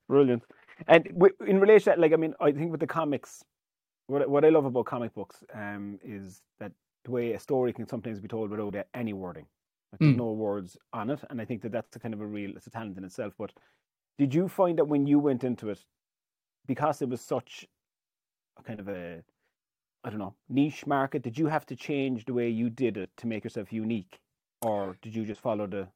[0.08, 0.42] brilliant.
[0.88, 1.06] And
[1.46, 3.44] in relation, like I mean, I think with the comics,
[4.06, 6.72] what what I love about comic books um, is that
[7.04, 9.46] the way a story can sometimes be told without any wording.
[9.92, 10.16] Like, mm.
[10.16, 12.66] no words on it, and I think that that's a kind of a real it's
[12.66, 13.34] a talent in itself.
[13.38, 13.52] But
[14.18, 15.84] did you find that when you went into it,
[16.66, 17.66] because it was such
[18.58, 19.22] a kind of a
[20.04, 23.10] I don't know niche market, did you have to change the way you did it
[23.18, 24.20] to make yourself unique,
[24.62, 25.88] or did you just follow the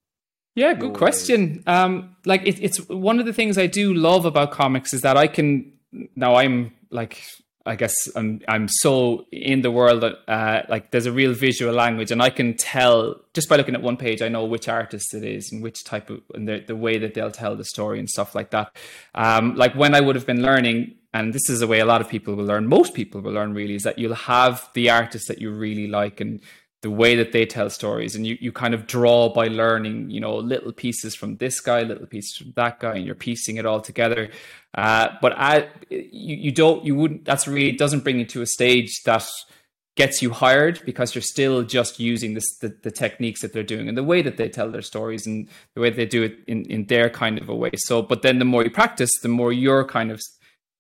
[0.55, 1.63] yeah, good question.
[1.67, 5.17] Um, like it, it's one of the things I do love about comics is that
[5.17, 5.73] I can
[6.15, 7.23] now I'm like
[7.65, 11.73] I guess I'm I'm so in the world that uh, like there's a real visual
[11.73, 15.15] language, and I can tell just by looking at one page, I know which artist
[15.15, 17.99] it is and which type of and the the way that they'll tell the story
[17.99, 18.75] and stuff like that.
[19.15, 22.01] Um, like when I would have been learning, and this is the way a lot
[22.01, 22.67] of people will learn.
[22.67, 26.21] Most people will learn really is that you'll have the artist that you really like
[26.21, 26.41] and
[26.83, 30.21] the way that they tell stories and you, you kind of draw by learning you
[30.21, 33.65] know little pieces from this guy little pieces from that guy and you're piecing it
[33.65, 34.31] all together.
[34.75, 38.47] Uh, but I, you, you don't you wouldn't that's really doesn't bring you to a
[38.47, 39.27] stage that
[39.95, 43.89] gets you hired because you're still just using this the, the techniques that they're doing
[43.89, 46.65] and the way that they tell their stories and the way they do it in,
[46.65, 47.71] in their kind of a way.
[47.77, 50.21] So but then the more you practice the more your kind of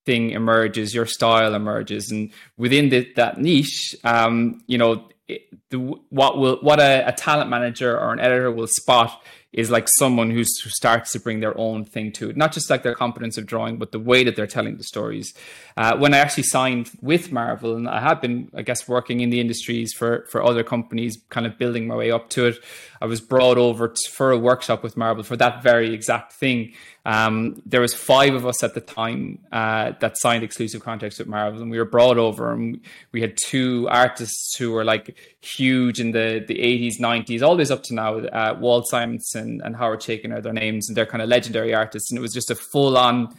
[0.04, 2.10] thing emerges your style emerges.
[2.10, 5.78] And within the, that niche um, you know the,
[6.10, 10.30] what will what a, a, talent manager or an editor will spot is like someone
[10.30, 13.44] who starts to bring their own thing to it, not just like their competence of
[13.46, 15.34] drawing, but the way that they're telling the stories.
[15.76, 19.30] Uh, when I actually signed with Marvel, and I have been, I guess, working in
[19.30, 22.56] the industries for for other companies, kind of building my way up to it.
[23.00, 26.72] I was brought over to, for a workshop with Marvel for that very exact thing.
[27.04, 31.26] Um, there was five of us at the time uh, that signed exclusive contracts with
[31.26, 35.98] Marvel, and we were brought over, and we had two artists who were like huge
[35.98, 38.18] in the the eighties, nineties, all the way up to now.
[38.18, 42.10] Uh, Walt Simonson and Howard Chaykin are their names, and they're kind of legendary artists.
[42.10, 43.34] And it was just a full on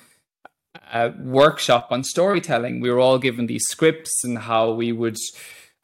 [0.92, 2.82] uh, workshop on storytelling.
[2.82, 5.18] We were all given these scripts and how we would.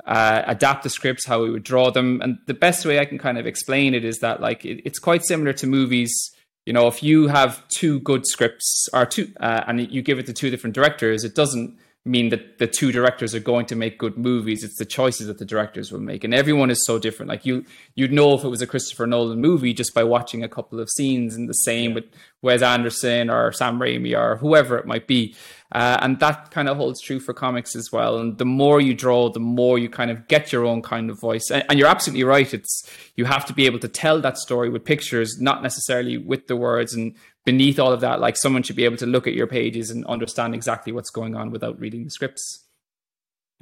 [0.06, 3.20] Uh, adapt the scripts, how we would draw them, and the best way I can
[3.20, 6.32] kind of explain it is that like it, it's quite similar to movies
[6.70, 10.28] you know, if you have two good scripts or two, uh, and you give it
[10.28, 13.98] to two different directors, it doesn't mean that the two directors are going to make
[13.98, 14.64] good movies.
[14.64, 17.30] It's the choices that the directors will make, and everyone is so different.
[17.30, 20.50] Like you, you'd know if it was a Christopher Nolan movie just by watching a
[20.50, 22.06] couple of scenes, and the same with
[22.42, 25.36] Wes Anderson or Sam Raimi or whoever it might be.
[25.72, 28.18] Uh, and that kind of holds true for comics as well.
[28.18, 31.20] And the more you draw, the more you kind of get your own kind of
[31.20, 31.52] voice.
[31.52, 32.52] And, and, you're absolutely right.
[32.52, 36.48] It's you have to be able to tell that story with pictures, not necessarily with
[36.48, 36.96] the words.
[36.96, 39.92] And beneath all of that, like someone should be able to look at your pages
[39.92, 42.66] and understand exactly what's going on without reading the scripts.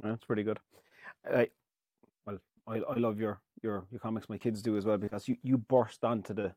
[0.00, 0.60] That's pretty good.
[1.30, 1.48] I,
[2.24, 4.30] well, I, I love your your your comics.
[4.30, 6.54] My kids do as well because you you burst onto the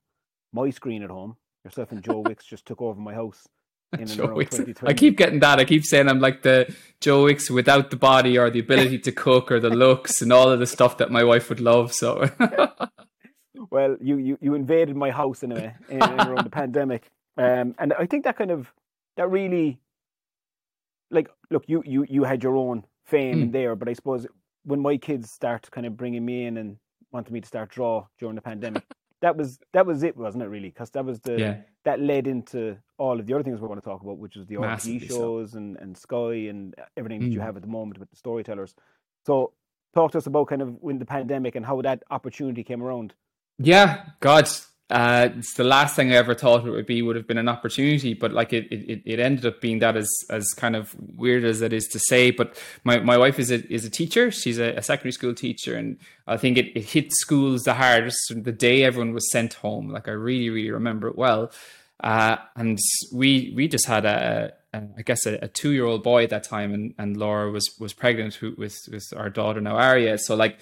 [0.54, 1.36] my screen at home.
[1.66, 3.50] Yourself and Joe Wicks just took over my house
[4.06, 4.60] Joe Wicks.
[4.84, 5.60] I keep getting that.
[5.60, 9.12] I keep saying I'm like the Joe Wicks without the body or the ability to
[9.12, 11.94] cook or the looks and all of the stuff that my wife would love.
[11.94, 12.30] So,
[13.70, 17.94] well, you you, you invaded my house in a in, around the pandemic, um, and
[17.94, 18.72] I think that kind of
[19.18, 19.80] that really,
[21.10, 23.52] like, look, you you you had your own fame mm.
[23.52, 24.26] there, but I suppose
[24.64, 26.78] when my kids start kind of bringing me in and
[27.12, 28.84] wanted me to start draw during the pandemic,
[29.22, 30.48] that was that was it, wasn't it?
[30.48, 31.58] Really, because that was the yeah.
[31.86, 34.46] that led into all of the other things we want to talk about, which is
[34.48, 35.58] the RPG shows so.
[35.58, 37.26] and and Sky and everything mm.
[37.26, 37.44] that you mm.
[37.44, 38.76] have at the moment with the storytellers.
[39.26, 39.54] So,
[39.94, 43.14] talk to us about kind of when the pandemic and how that opportunity came around.
[43.60, 44.50] Yeah, God,
[44.92, 47.48] uh, it's the last thing I ever thought it would be would have been an
[47.48, 51.46] opportunity, but like it, it, it ended up being that as as kind of weird
[51.46, 52.32] as it is to say.
[52.32, 54.32] But my, my wife is a is a teacher.
[54.32, 58.20] She's a, a secondary school teacher, and I think it, it hit schools the hardest
[58.36, 59.90] the day everyone was sent home.
[59.90, 61.52] Like I really really remember it well.
[62.04, 62.78] Uh, and
[63.14, 66.32] we we just had a, a I guess a, a two year old boy at
[66.32, 70.18] that time, and, and Laura was was pregnant with with our daughter now Aria.
[70.18, 70.60] So like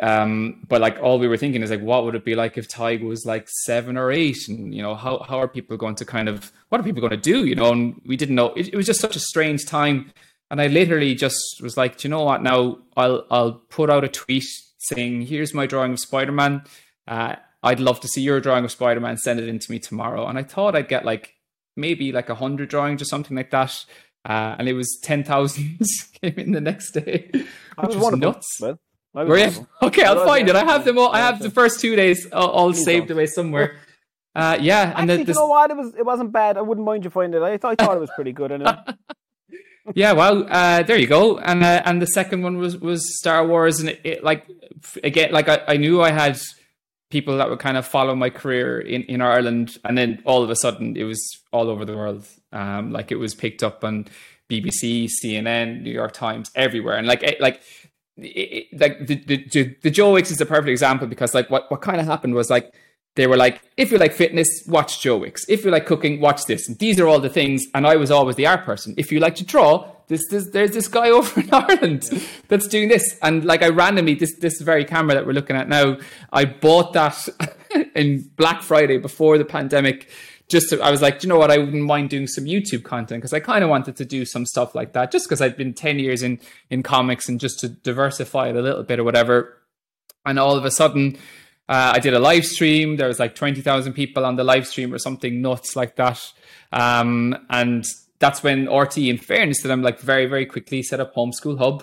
[0.00, 2.66] um, but like all we were thinking is like, what would it be like if
[2.66, 4.48] Tig was like seven or eight?
[4.48, 7.10] And you know, how how are people going to kind of what are people going
[7.10, 7.44] to do?
[7.44, 8.52] You know, and we didn't know.
[8.54, 10.12] It, it was just such a strange time.
[10.50, 12.42] And I literally just was like, do you know what?
[12.42, 14.44] Now I'll I'll put out a tweet
[14.78, 16.64] saying, "Here's my drawing of Spider Man.
[17.06, 19.16] Uh, I'd love to see your drawing of Spider Man.
[19.16, 21.34] Send it in to me tomorrow." And I thought I'd get like
[21.76, 23.84] maybe like a hundred drawings or something like that.
[24.24, 25.78] Uh, and it was ten thousand
[26.20, 28.58] came in the next day, which was, was nuts.
[28.60, 28.80] Well
[29.14, 29.66] You?
[29.82, 30.56] Okay, I'll find it.
[30.56, 31.12] I have them all.
[31.12, 33.76] I have the first two days all, all saved away somewhere.
[34.36, 35.70] Uh, yeah, and Actually, the, you know what?
[35.70, 36.56] It was it wasn't bad.
[36.56, 37.44] I wouldn't mind you finding it.
[37.44, 38.50] I thought I thought it was pretty good.
[38.50, 38.76] Anyway.
[39.94, 41.38] yeah, well, uh, there you go.
[41.38, 44.50] And uh, and the second one was was Star Wars, and it, it like
[45.04, 46.36] again, like I, I knew I had
[47.10, 50.50] people that would kind of follow my career in, in Ireland, and then all of
[50.50, 52.26] a sudden it was all over the world.
[52.50, 54.08] Um, like it was picked up on
[54.50, 57.60] BBC, CNN, New York Times, everywhere, and like it, like.
[58.16, 61.82] It, like the, the the Joe Wicks is a perfect example because like what what
[61.82, 62.72] kind of happened was like
[63.16, 65.48] they were like, if you like fitness, watch Joe Wicks.
[65.48, 66.68] If you like cooking, watch this.
[66.68, 67.64] And these are all the things.
[67.72, 68.94] And I was always the art person.
[68.96, 72.10] If you like to draw, this, this there's this guy over in Ireland
[72.48, 73.16] that's doing this.
[73.22, 75.98] And like I randomly, this this very camera that we're looking at now,
[76.32, 77.28] I bought that
[77.94, 80.08] in Black Friday before the pandemic.
[80.48, 81.50] Just to, I was like, you know what?
[81.50, 84.44] I wouldn't mind doing some YouTube content because I kind of wanted to do some
[84.44, 85.10] stuff like that.
[85.10, 86.38] Just because I'd been ten years in
[86.70, 89.58] in comics and just to diversify it a little bit or whatever.
[90.26, 91.16] And all of a sudden,
[91.68, 92.96] uh, I did a live stream.
[92.96, 96.20] There was like 20,000 people on the live stream or something nuts like that.
[96.72, 97.84] Um, and
[98.18, 101.82] that's when RTÉ, in fairness to them, like very, very quickly set up Homeschool Hub,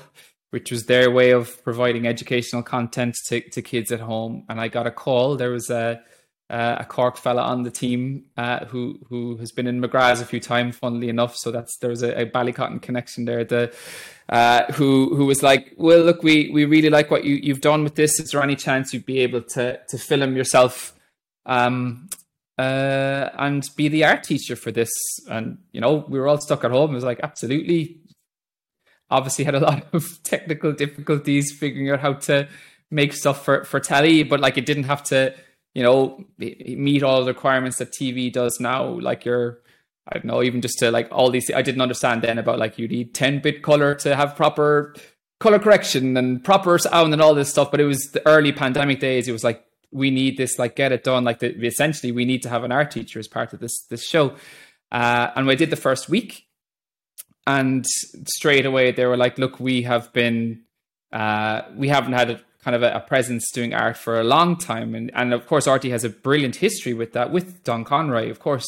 [0.52, 4.46] which was their way of providing educational content to, to kids at home.
[4.50, 5.36] And I got a call.
[5.36, 6.02] There was a,
[6.52, 10.26] uh, a Cork fella on the team uh, who who has been in McGrath's a
[10.26, 11.38] few times, funnily enough.
[11.38, 13.46] So that's there was a, a Ballycotton connection there.
[13.46, 13.74] The
[14.28, 17.86] uh, who who was like, well, look, we we really like what you you've done
[17.86, 18.20] with this.
[18.20, 20.94] Is there any chance you'd be able to to film yourself?
[21.46, 22.10] Um,
[22.58, 24.92] uh, and be the art teacher for this.
[25.28, 26.92] And, you know, we were all stuck at home.
[26.92, 27.98] It was like, absolutely.
[29.10, 32.48] Obviously, had a lot of technical difficulties figuring out how to
[32.92, 35.34] make stuff for, for telly, but like it didn't have to
[35.74, 38.86] you know, meet all the requirements that TV does now.
[38.86, 39.60] Like you're,
[40.08, 41.50] I don't know, even just to like all these.
[41.54, 44.96] I didn't understand then about like you need 10 bit color to have proper
[45.40, 47.72] color correction and proper sound and all this stuff.
[47.72, 49.28] But it was the early pandemic days.
[49.28, 51.24] It was like we need this, like get it done.
[51.24, 54.06] Like the, essentially, we need to have an art teacher as part of this this
[54.06, 54.36] show.
[54.92, 56.48] Uh, and we did the first week,
[57.48, 57.86] and
[58.28, 60.64] straight away they were like, "Look, we have been,
[61.14, 64.58] uh, we haven't had it kind of a, a, presence doing art for a long
[64.58, 64.94] time.
[64.94, 68.40] And, and of course, RTÉ has a brilliant history with that, with Don Conroy, of
[68.40, 68.68] course,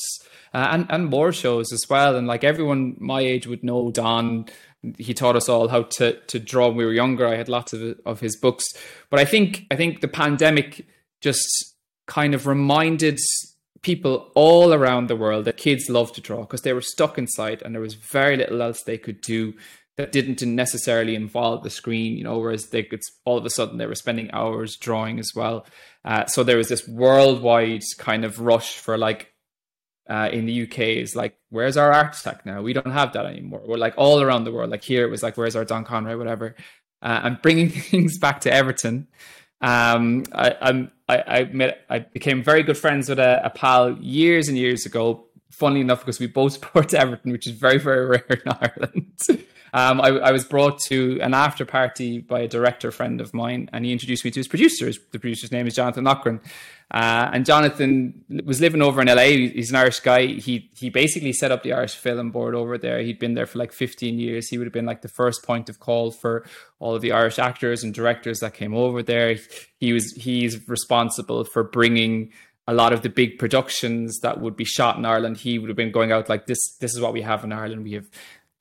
[0.53, 2.15] uh, and, and more shows as well.
[2.15, 4.45] And like everyone my age would know Don.
[4.97, 7.27] He taught us all how to, to draw when we were younger.
[7.27, 8.65] I had lots of, of his books.
[9.09, 10.85] But I think, I think the pandemic
[11.21, 11.75] just
[12.05, 13.19] kind of reminded
[13.81, 17.61] people all around the world that kids love to draw because they were stuck inside
[17.61, 19.53] and there was very little else they could do
[19.97, 23.77] that didn't necessarily involve the screen, you know, whereas they could all of a sudden
[23.77, 25.65] they were spending hours drawing as well.
[26.03, 29.33] Uh, so there was this worldwide kind of rush for like
[30.09, 32.61] uh, in the UK is like, where's our Art Attack now?
[32.61, 33.61] We don't have that anymore.
[33.65, 34.69] We're like all around the world.
[34.69, 36.55] Like here, it was like, where's our Don Conroy, whatever.
[37.01, 39.07] Uh, and bringing things back to Everton.
[39.61, 43.97] Um, I, I'm, I, I met, I became very good friends with a, a pal
[43.99, 45.25] years and years ago.
[45.51, 49.19] Funnily enough, because we both support Everton, which is very, very rare in Ireland.
[49.73, 53.71] Um, I, I, was brought to an after party by a director friend of mine,
[53.73, 54.91] and he introduced me to his producer.
[55.11, 56.41] The producer's name is Jonathan Loughran.
[56.91, 59.49] Uh, and Jonathan was living over in LA.
[59.51, 60.27] He's an Irish guy.
[60.27, 62.99] He he basically set up the Irish Film Board over there.
[62.99, 64.47] He'd been there for like 15 years.
[64.47, 66.45] He would have been like the first point of call for
[66.77, 69.37] all of the Irish actors and directors that came over there.
[69.79, 72.31] He was he's responsible for bringing
[72.67, 75.37] a lot of the big productions that would be shot in Ireland.
[75.37, 76.59] He would have been going out like this.
[76.79, 77.83] This is what we have in Ireland.
[77.83, 78.05] We have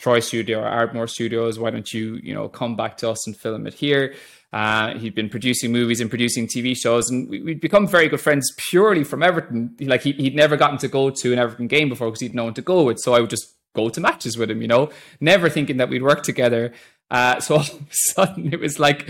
[0.02, 1.60] Troy Studio or Ardmore Studios.
[1.60, 4.14] Why don't you, you know, come back to us and film it here?
[4.52, 8.20] Uh, he'd been producing movies and producing TV shows, and we, would become very good
[8.20, 9.76] friends purely from Everton.
[9.80, 12.44] Like he, would never gotten to go to an Everton game before because he'd no
[12.44, 14.90] one to go with, so I would just go to matches with him, you know,
[15.20, 16.72] never thinking that we'd work together.
[17.10, 19.08] Uh, so all of a sudden, it was like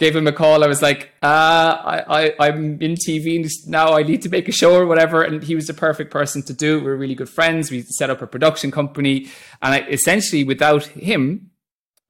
[0.00, 0.64] gave him a call.
[0.64, 3.92] I was like, uh, I, I, I'm in TV now.
[3.92, 5.22] I need to make a show or whatever.
[5.22, 6.84] And he was the perfect person to do it.
[6.84, 7.70] We are really good friends.
[7.70, 9.28] We set up a production company.
[9.60, 11.50] And I, essentially, without him,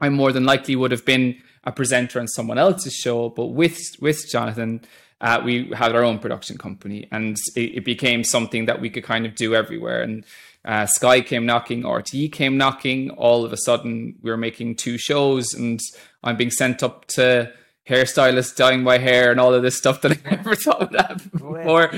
[0.01, 3.29] I more than likely would have been a presenter on someone else's show.
[3.29, 4.83] But with, with Jonathan,
[5.21, 9.05] uh, we had our own production company and it, it, became something that we could
[9.05, 10.01] kind of do everywhere.
[10.01, 10.25] And
[10.65, 13.11] uh, Sky came knocking, RTÉ came knocking.
[13.11, 15.79] All of a sudden, we were making two shows and
[16.23, 17.53] I'm being sent up to
[17.89, 21.31] hairstylist dyeing my hair and all of this stuff that I never thought of that
[21.31, 21.91] before.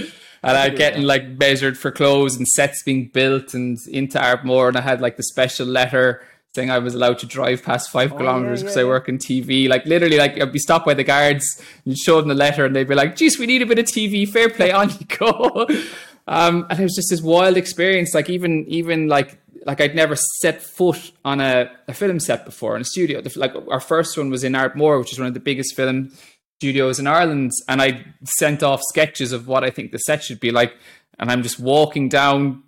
[0.45, 4.69] And I getting like measured for clothes and sets being built and into Ardmore.
[4.69, 6.23] And I had like the special letter
[6.55, 9.09] saying I was allowed to drive past five oh, kilometers because yeah, yeah, I work
[9.09, 9.69] in TV.
[9.69, 12.77] Like literally, like I'd be stopped by the guards and show them the letter, and
[12.77, 14.29] they'd be like, "Geez, we need a bit of TV.
[14.29, 15.67] Fair play, on you go."
[16.27, 18.15] um, and it was just this wild experience.
[18.15, 22.77] Like even even like like I'd never set foot on a, a film set before
[22.77, 23.23] in a studio.
[23.37, 26.13] Like our first one was in Ardmore, which is one of the biggest film
[26.59, 30.41] studios in Ireland, and I sent off sketches of what I think the set should
[30.41, 30.75] be like.
[31.19, 32.63] And I'm just walking down,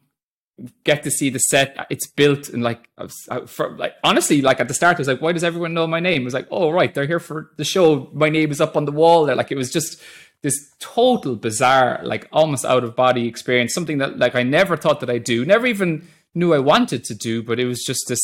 [0.85, 1.87] get to see the set.
[1.91, 4.99] It's built and like, I was, I, for, like honestly, like at the start, I
[4.99, 6.23] was like, why does everyone know my name?
[6.23, 8.11] It was like, oh right, they're here for the show.
[8.13, 9.37] My name is up on the wall there.
[9.37, 10.01] Like it was just
[10.43, 13.73] this total bizarre, like almost out of body experience.
[13.73, 15.45] Something that like I never thought that I'd do.
[15.45, 18.21] Never even knew I wanted to do, but it was just this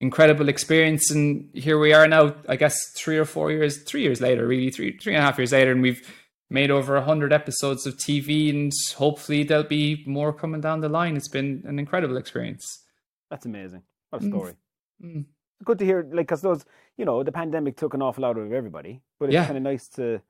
[0.00, 1.10] incredible experience.
[1.10, 4.70] And here we are now, I guess three or four years, three years later, really
[4.70, 5.72] three, three and a half years later.
[5.72, 6.02] And we've
[6.50, 10.88] made over a hundred episodes of TV and hopefully there'll be more coming down the
[10.88, 11.16] line.
[11.16, 12.84] It's been an incredible experience.
[13.30, 13.82] That's amazing.
[14.10, 14.28] What a mm.
[14.28, 14.54] story.
[15.02, 15.24] Mm.
[15.64, 16.64] Good to hear, like, cause those,
[16.96, 19.46] you know, the pandemic took an awful lot of everybody, but it's yeah.
[19.46, 20.20] kind of nice to,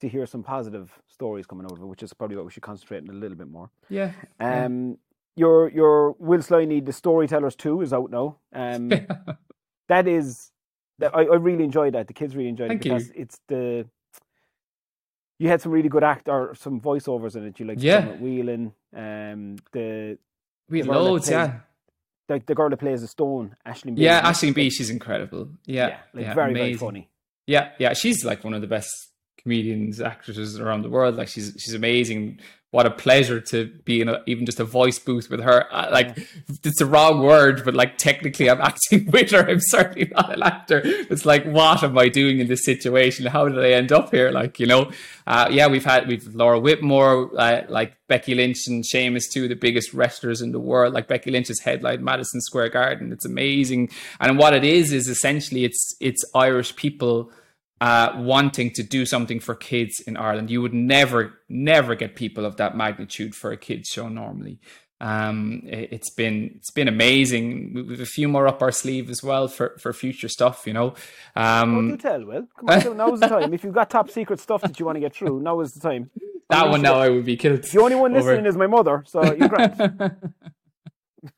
[0.00, 2.62] to hear some positive stories coming out of it, which is probably what we should
[2.62, 3.70] concentrate on a little bit more.
[3.88, 4.12] Yeah.
[4.38, 4.94] Um, yeah
[5.36, 8.36] your your Will Sliney, the Storytellers Two, is out now.
[8.52, 8.88] Um,
[9.88, 10.50] that is
[10.98, 12.06] that I, I, really enjoyed that.
[12.06, 13.14] The kids really enjoyed Thank it because you.
[13.16, 13.86] it's the
[15.38, 17.58] you had some really good act or some voiceovers in it.
[17.58, 20.18] You like yeah, Whelan, um, the
[20.68, 21.60] we loads, plays, yeah.
[22.28, 23.96] Like the girl that plays the stone, Aisling.
[23.96, 24.04] Bea.
[24.04, 24.70] Yeah, Aisling Bea.
[24.70, 25.48] She's incredible.
[25.66, 26.64] Yeah, yeah like yeah, very amazing.
[26.64, 27.10] very funny.
[27.46, 29.11] Yeah, yeah, she's like one of the best
[29.42, 31.16] comedians, actresses around the world.
[31.16, 32.40] Like she's she's amazing
[32.72, 35.66] what a pleasure to be in a, even just a voice booth with her.
[35.70, 36.16] Like
[36.64, 39.46] it's a wrong word, but like technically I'm acting with her.
[39.46, 40.80] I'm certainly not an actor.
[40.82, 43.26] It's like, what am I doing in this situation?
[43.26, 44.30] How did I end up here?
[44.30, 44.90] Like, you know,
[45.26, 49.48] uh, yeah, we've had, we've Laura Whitmore, uh, like Becky Lynch and Sheamus, two of
[49.50, 50.94] the biggest wrestlers in the world.
[50.94, 53.12] Like Becky Lynch's has headlined Madison Square Garden.
[53.12, 53.90] It's amazing.
[54.18, 57.30] And what it is, is essentially it's, it's Irish people
[57.82, 60.50] uh, wanting to do something for kids in Ireland.
[60.50, 64.60] You would never, never get people of that magnitude for a kids show normally.
[65.00, 67.74] Um, it, has been it's been amazing.
[67.74, 70.64] We've a few more up our sleeve as well for, for future stuff.
[70.64, 70.94] You know.
[71.34, 72.46] Um, do tell, Will.
[72.56, 73.52] Come on, now's the time.
[73.52, 75.80] If you've got top secret stuff that you want to get through, now is the
[75.80, 76.10] time.
[76.50, 77.62] That one now I would be killed.
[77.62, 78.48] The only one listening over.
[78.48, 79.70] is my mother, so you're great.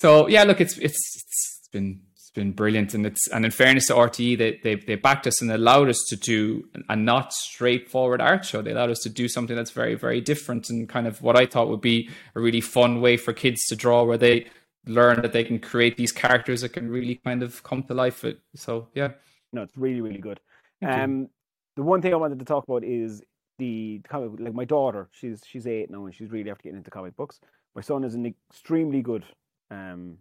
[0.00, 2.00] so yeah, look, it's it's it's been
[2.34, 2.94] been brilliant.
[2.94, 6.04] And it's and in fairness to RTÉ, they they they backed us and allowed us
[6.08, 8.60] to do a not straightforward art show.
[8.60, 11.46] They allowed us to do something that's very very different and kind of what I
[11.46, 14.46] thought would be a really fun way for kids to draw, where they
[14.86, 18.24] learn that they can create these characters that can really kind of come to life.
[18.54, 19.12] So yeah,
[19.52, 20.40] no, it's really really good.
[20.80, 21.30] Thank um, you.
[21.76, 23.22] the one thing I wanted to talk about is
[23.58, 24.40] the comic.
[24.40, 27.40] Like my daughter, she's she's eight now and she's really after getting into comic books.
[27.74, 29.24] My son is an extremely good
[29.70, 30.18] um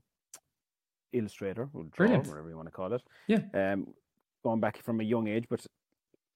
[1.14, 3.02] illustrator or drawer, whatever you want to call it.
[3.28, 3.42] Yeah.
[3.54, 3.94] Um,
[4.44, 5.66] going back from a young age, but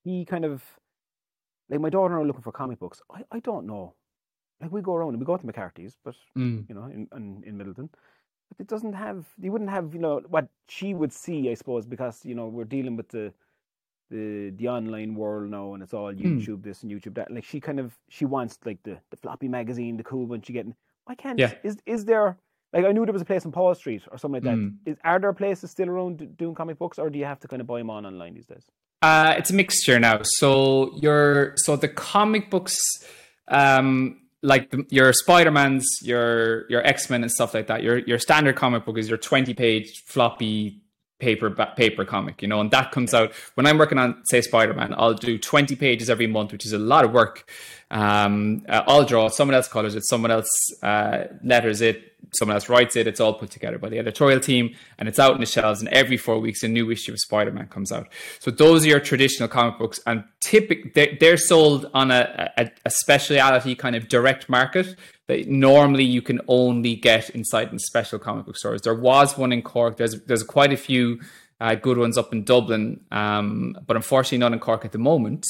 [0.04, 0.64] he kind of
[1.70, 3.02] like my daughter and I are looking for comic books.
[3.14, 3.94] I, I don't know.
[4.62, 6.68] Like we go around and we go to McCarthy's, but mm.
[6.68, 7.90] you know, in, in in Midleton,
[8.50, 9.26] but it doesn't have.
[9.40, 12.64] You wouldn't have you know what she would see, I suppose, because you know we're
[12.64, 13.34] dealing with the
[14.10, 16.20] the the online world now, and it's all hmm.
[16.20, 16.64] YouTube mm.
[16.64, 17.32] this and YouTube that.
[17.32, 20.42] Like she kind of she wants like the the floppy magazine, the cool one.
[20.42, 20.76] She getting.
[21.06, 21.38] I can't.
[21.38, 21.54] Yeah.
[21.64, 22.38] Is is there
[22.74, 24.58] like I knew there was a place in Paul Street or something like that.
[24.58, 24.76] Mm.
[24.86, 27.62] Is, are there places still around doing comic books, or do you have to kind
[27.62, 28.66] of buy them on online these days?
[29.02, 30.20] Uh, it's a mixture now.
[30.24, 32.76] So your so the comic books,
[33.48, 37.84] um, like the, your Spider Mans, your your X Men and stuff like that.
[37.84, 40.82] Your your standard comic book is your twenty page floppy
[41.20, 44.74] paper paper comic, you know, and that comes out when I'm working on say Spider
[44.74, 44.94] Man.
[44.98, 47.50] I'll do twenty pages every month, which is a lot of work.
[47.90, 49.30] Um, uh, I'll draw.
[49.30, 50.06] Someone else colors it.
[50.06, 50.50] Someone else
[50.84, 53.08] uh, letters it someone else writes it.
[53.08, 55.80] It's all put together by the editorial team, and it's out in the shelves.
[55.80, 58.08] And every four weeks, a new issue of Spider Man comes out.
[58.40, 62.90] So those are your traditional comic books, and typically they're sold on a, a, a
[62.90, 64.96] speciality kind of direct market
[65.28, 68.82] that normally you can only get inside in special comic book stores.
[68.82, 69.98] There was one in Cork.
[69.98, 71.20] There's there's quite a few
[71.60, 75.46] uh, good ones up in Dublin, um, but unfortunately not in Cork at the moment.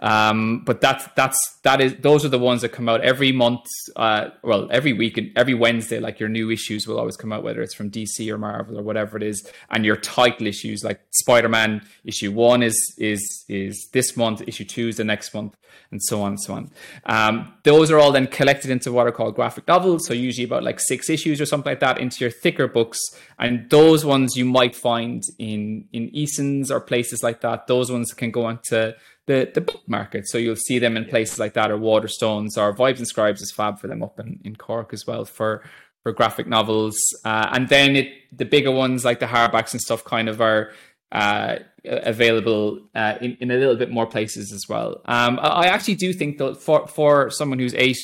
[0.00, 3.64] Um, but that's that's that is those are the ones that come out every month.
[3.94, 7.44] Uh, well, every week and every Wednesday, like your new issues will always come out,
[7.44, 9.48] whether it's from DC or Marvel or whatever it is.
[9.70, 14.42] And your title issues, like Spider Man issue one, is is is this month.
[14.46, 15.56] Issue two is the next month,
[15.90, 16.70] and so on and so on.
[17.06, 20.06] Um, those are all then collected into what are called graphic novels.
[20.06, 22.98] So usually about like six issues or something like that into your thicker books,
[23.38, 27.66] and those ones you might find in in Eason's or places like that.
[27.66, 28.92] Those ones can go onto
[29.26, 30.26] the the book market.
[30.28, 33.52] So you'll see them in places like that, or Waterstones, or Vibes and Scribes is
[33.52, 35.62] fab for them up in, in Cork as well for
[36.02, 36.96] for graphic novels.
[37.24, 40.72] Uh, and then it the bigger ones like the hardbacks and stuff kind of are
[41.14, 45.00] uh, available uh, in, in a little bit more places as well.
[45.04, 47.98] Um, I actually do think that for for someone who's eight,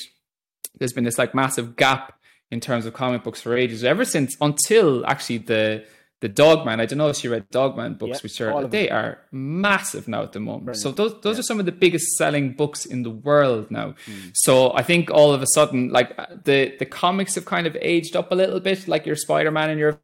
[0.79, 2.15] there's been this like massive gap
[2.51, 3.85] in terms of comic books for ages.
[3.85, 5.85] Ever since until actually the
[6.21, 6.81] the Dogman.
[6.81, 10.23] I don't know if you read Dogman books, yep, which are they are massive now
[10.23, 10.67] at the moment.
[10.67, 10.83] Brilliant.
[10.83, 13.95] So those those are some of the biggest selling books in the world now.
[14.07, 14.33] Mm.
[14.35, 18.17] So I think all of a sudden, like the the comics have kind of aged
[18.17, 19.99] up a little bit, like your Spider Man and your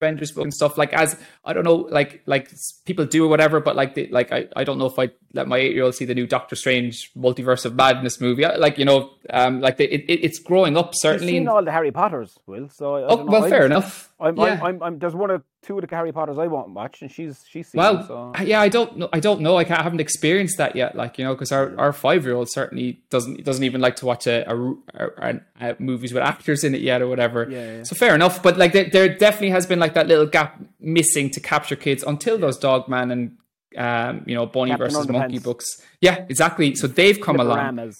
[0.00, 0.76] Avengers book and stuff.
[0.76, 2.50] Like as I don't know, like like
[2.84, 5.48] people do or whatever, but like the, like I, I don't know if I let
[5.48, 8.44] my eight year old see the new Doctor Strange Multiverse of Madness movie.
[8.44, 11.32] Like you know, um, like the, it, it's growing up certainly.
[11.32, 12.68] You've seen all the Harry Potters, Will.
[12.68, 14.12] So I, oh well, fair enough.
[14.20, 14.44] I'm, yeah.
[14.44, 17.10] I'm, I'm, I'm, there's one or two of the Harry Potters I won't watch, and
[17.10, 18.32] she's she's seen well, them, so.
[18.44, 21.24] yeah, I don't know, I don't know, I, I haven't experienced that yet, like you
[21.24, 24.48] know, because our, our five year old certainly doesn't doesn't even like to watch a,
[24.50, 27.48] a, a, a, movies with actors in it yet or whatever.
[27.50, 27.82] Yeah, yeah.
[27.82, 31.30] So fair enough, but like there, there, definitely has been like that little gap missing
[31.30, 33.36] to capture kids until those Dogman and
[33.76, 35.66] um, you know, Bunny Captain versus Monkey books.
[36.00, 36.74] Yeah, exactly.
[36.74, 37.92] So they've come along.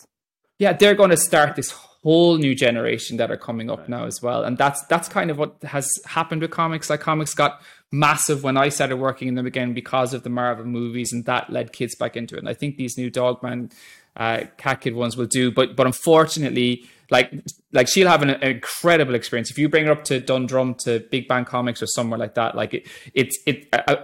[0.58, 1.74] Yeah, they're going to start this
[2.06, 3.88] whole new generation that are coming up right.
[3.88, 4.44] now as well.
[4.44, 6.88] And that's that's kind of what has happened with comics.
[6.88, 10.64] Like comics got massive when I started working in them again because of the Marvel
[10.64, 12.38] movies, and that led kids back into it.
[12.38, 13.72] And I think these new Dogman,
[14.14, 15.50] uh, Cat Kid ones will do.
[15.50, 17.32] But but unfortunately, like
[17.72, 21.00] like she'll have an, an, incredible experience if you bring her up to Dundrum to
[21.10, 22.54] Big Bang Comics or somewhere like that.
[22.54, 23.66] Like it, it's it.
[23.72, 23.96] Uh,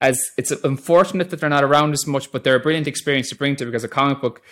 [0.00, 3.36] as it's unfortunate that they're not around as much, but they're a brilliant experience to
[3.36, 4.42] bring to because a comic book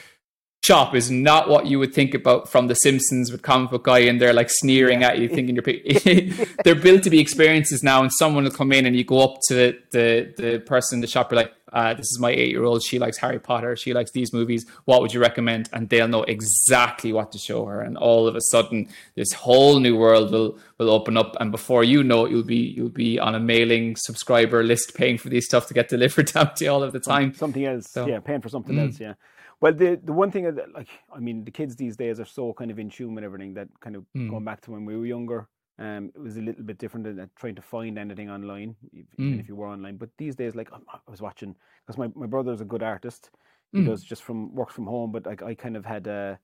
[0.67, 4.01] shop is not what you would think about from The Simpsons with comic book guy
[4.01, 5.09] and they're like sneering yeah.
[5.09, 5.65] at you, thinking you're.
[6.65, 9.39] they're built to be experiences now, and someone will come in and you go up
[9.49, 12.51] to the the, the person in the shop, you're like, uh, "This is my eight
[12.51, 12.83] year old.
[12.83, 13.77] She likes Harry Potter.
[13.77, 14.67] She likes these movies.
[14.85, 18.35] What would you recommend?" And they'll know exactly what to show her, and all of
[18.35, 22.33] a sudden, this whole new world will will open up, and before you know it,
[22.33, 25.89] you'll be you'll be on a mailing subscriber list, paying for these stuff to get
[25.89, 27.35] delivered down to you all of the time.
[27.35, 28.87] Something else, so, yeah, paying for something mm.
[28.87, 29.15] else, yeah.
[29.61, 32.53] Well, the the one thing that, like, I mean, the kids these days are so
[32.53, 34.29] kind of in tune with everything that kind of mm.
[34.31, 35.49] going back to when we were younger,
[35.79, 39.41] um, it was a little bit different than trying to find anything online, even mm.
[39.41, 39.97] if you were online.
[39.97, 41.55] But these days, like, I was watching
[41.87, 43.31] because my my brother's a good artist.
[43.73, 43.87] He mm.
[43.87, 46.37] does just from works from home, but like I kind of had uh,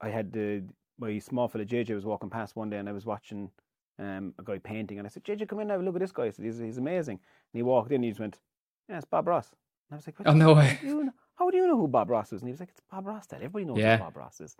[0.00, 0.64] I had the
[0.98, 3.50] my small fella JJ was walking past one day, and I was watching
[3.98, 6.00] um a guy painting, and I said, JJ, come in, and have a look at
[6.00, 6.24] this guy.
[6.24, 7.16] I said, he's he's amazing.
[7.16, 8.38] And he walked in, and he just went,
[8.88, 9.50] yeah, it's Bob Ross.
[9.90, 10.78] And I was like, oh no way.
[10.82, 11.12] You know?
[11.34, 12.40] How do you know who Bob Ross is?
[12.40, 13.36] And he was like, it's Bob Ross, Dad.
[13.36, 13.96] Everybody knows yeah.
[13.96, 14.56] who Bob Ross is.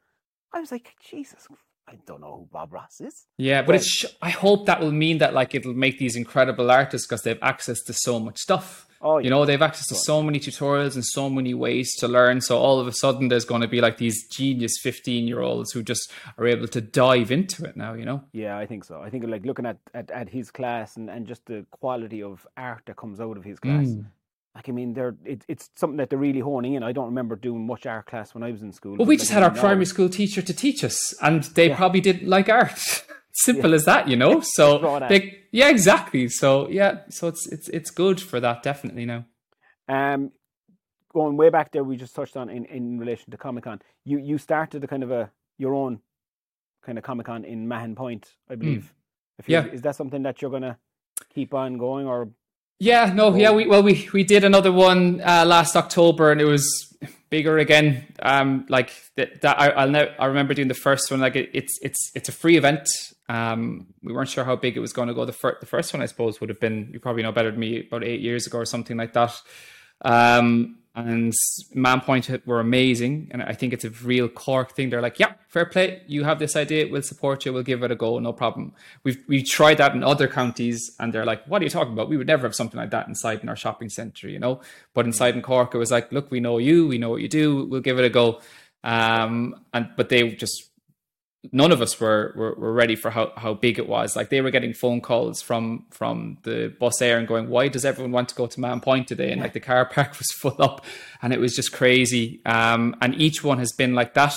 [0.52, 1.48] I was like, Jesus,
[1.88, 3.26] I don't know who Bob Ross is.
[3.38, 4.04] Yeah, but it's.
[4.20, 7.42] I hope that will mean that like it'll make these incredible artists because they have
[7.42, 8.86] access to so much stuff.
[9.04, 9.24] Oh, yeah.
[9.24, 12.40] You know, they have access to so many tutorials and so many ways to learn.
[12.40, 15.72] So all of a sudden, there's going to be like these genius 15 year olds
[15.72, 18.22] who just are able to dive into it now, you know?
[18.32, 19.02] Yeah, I think so.
[19.02, 22.46] I think like looking at, at, at his class and, and just the quality of
[22.56, 23.86] art that comes out of his class.
[23.86, 24.06] Mm
[24.54, 26.82] like I mean, they're it, it's something that they're really honing in.
[26.82, 28.96] I don't remember doing much art class when I was in school.
[28.96, 31.76] Well, we just had our primary school teacher to teach us, and they yeah.
[31.76, 32.78] probably didn't like art.
[33.34, 33.76] Simple yeah.
[33.76, 34.42] as that, you know.
[34.54, 36.28] So they, yeah, exactly.
[36.28, 39.24] So yeah, so it's it's it's good for that definitely now.
[39.88, 40.32] Um,
[41.14, 43.80] going way back there, we just touched on in, in relation to Comic Con.
[44.04, 46.00] You you started a kind of a your own
[46.84, 48.60] kind of Comic Con in Mahon Point, I hmm.
[48.60, 48.92] believe.
[49.40, 49.44] Mm.
[49.46, 50.76] yeah, is that something that you're gonna
[51.34, 52.28] keep on going or
[52.78, 56.46] yeah, no, yeah, we well we we did another one uh, last October and it
[56.46, 56.92] was
[57.32, 58.06] bigger again.
[58.20, 60.12] Um, like that, that I, I'll know.
[60.18, 61.20] I remember doing the first one.
[61.20, 62.86] Like it, it's it's it's a free event.
[63.28, 65.24] Um, we weren't sure how big it was going to go.
[65.24, 67.58] The first the first one I suppose would have been you probably know better than
[67.58, 69.40] me about eight years ago or something like that.
[70.04, 71.32] Um, and
[71.74, 73.28] Mahon Point were amazing.
[73.30, 74.90] And I think it's a real Cork thing.
[74.90, 76.02] They're like, yeah, fair play.
[76.06, 76.86] You have this idea.
[76.90, 77.52] We'll support you.
[77.52, 78.18] We'll give it a go.
[78.18, 78.74] No problem.
[79.02, 82.10] We've, we've tried that in other counties and they're like, what are you talking about?
[82.10, 84.60] We would never have something like that inside in our shopping centre, you know?
[84.92, 86.86] But inside in Cork, it was like, look, we know you.
[86.86, 87.64] We know what you do.
[87.64, 88.40] We'll give it a go.
[88.84, 90.71] Um, and, but they just
[91.50, 94.14] none of us were, were, were ready for how, how big it was.
[94.14, 97.84] Like they were getting phone calls from from the Bus Éireann and going, "Why does
[97.84, 100.56] everyone want to go to Mahon Point today?" And like the car park was full
[100.60, 100.84] up,
[101.20, 102.40] and it was just crazy.
[102.46, 104.36] Um, and each one has been like that.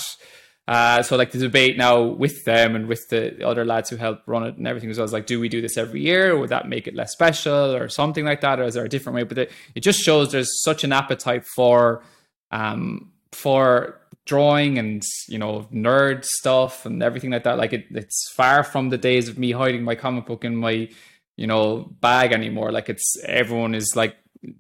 [0.68, 4.28] Uh, so like the debate now with them and with the other lads who helped
[4.28, 6.36] run it and everything was, was like, do we do this every year?
[6.36, 8.60] Would that make it less special or something like that?
[8.60, 9.24] Or is there a different way?
[9.24, 12.04] But it, it just shows there's such an appetite for
[12.50, 17.58] um, for drawing and you know nerd stuff and everything like that.
[17.58, 20.90] Like it, it's far from the days of me hiding my comic book in my
[21.36, 22.72] you know bag anymore.
[22.72, 24.16] Like it's everyone is like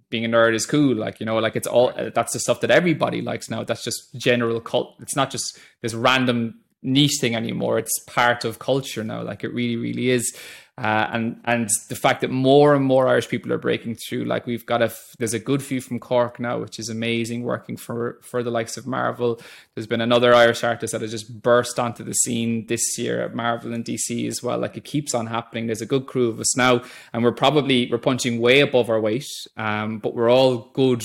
[0.09, 0.95] being a nerd is cool.
[0.95, 3.63] Like you know like it's all that's the stuff that everybody likes now.
[3.63, 7.77] That's just general cult it's not just this random niche thing anymore.
[7.79, 9.23] It's part of culture now.
[9.23, 10.35] Like it really, really is.
[10.77, 14.45] Uh, and and the fact that more and more Irish people are breaking through, like
[14.45, 18.19] we've got a there's a good few from Cork now, which is amazing, working for
[18.21, 19.39] for the likes of Marvel.
[19.73, 23.33] There's been another Irish artist that has just burst onto the scene this year at
[23.33, 24.59] Marvel and DC as well.
[24.59, 25.67] Like it keeps on happening.
[25.67, 26.83] There's a good crew of us now,
[27.13, 31.03] and we're probably we're punching way above our weight, um, but we're all good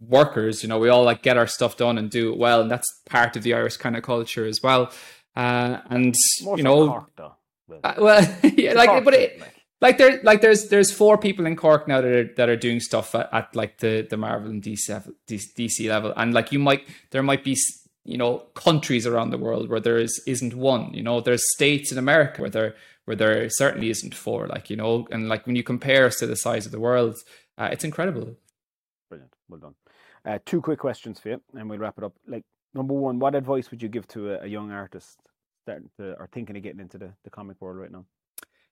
[0.00, 0.62] workers.
[0.62, 2.86] You know, we all like get our stuff done and do it well, and that's
[3.06, 4.90] part of the Irish kind of culture as well.
[5.36, 6.88] Uh, and More you know.
[6.88, 7.36] Cork,
[7.84, 9.40] uh, well, yeah, like, but it,
[9.80, 12.80] like there, like there's there's four people in Cork now that are that are doing
[12.80, 16.86] stuff at, at like the the Marvel and DC DC level, and like you might
[17.10, 17.56] there might be
[18.04, 20.92] you know countries around the world where there is isn't one.
[20.92, 22.74] You know, there's states in America where there
[23.04, 24.46] where there certainly isn't four.
[24.46, 27.16] Like you know, and like when you compare us to the size of the world,
[27.56, 28.36] uh, it's incredible.
[29.08, 29.74] Brilliant, well done.
[30.24, 32.12] Uh, two quick questions for you, and we'll wrap it up.
[32.26, 32.44] Like
[32.74, 35.18] number one, what advice would you give to a, a young artist
[35.66, 38.04] to or thinking of getting into the, the comic world right now?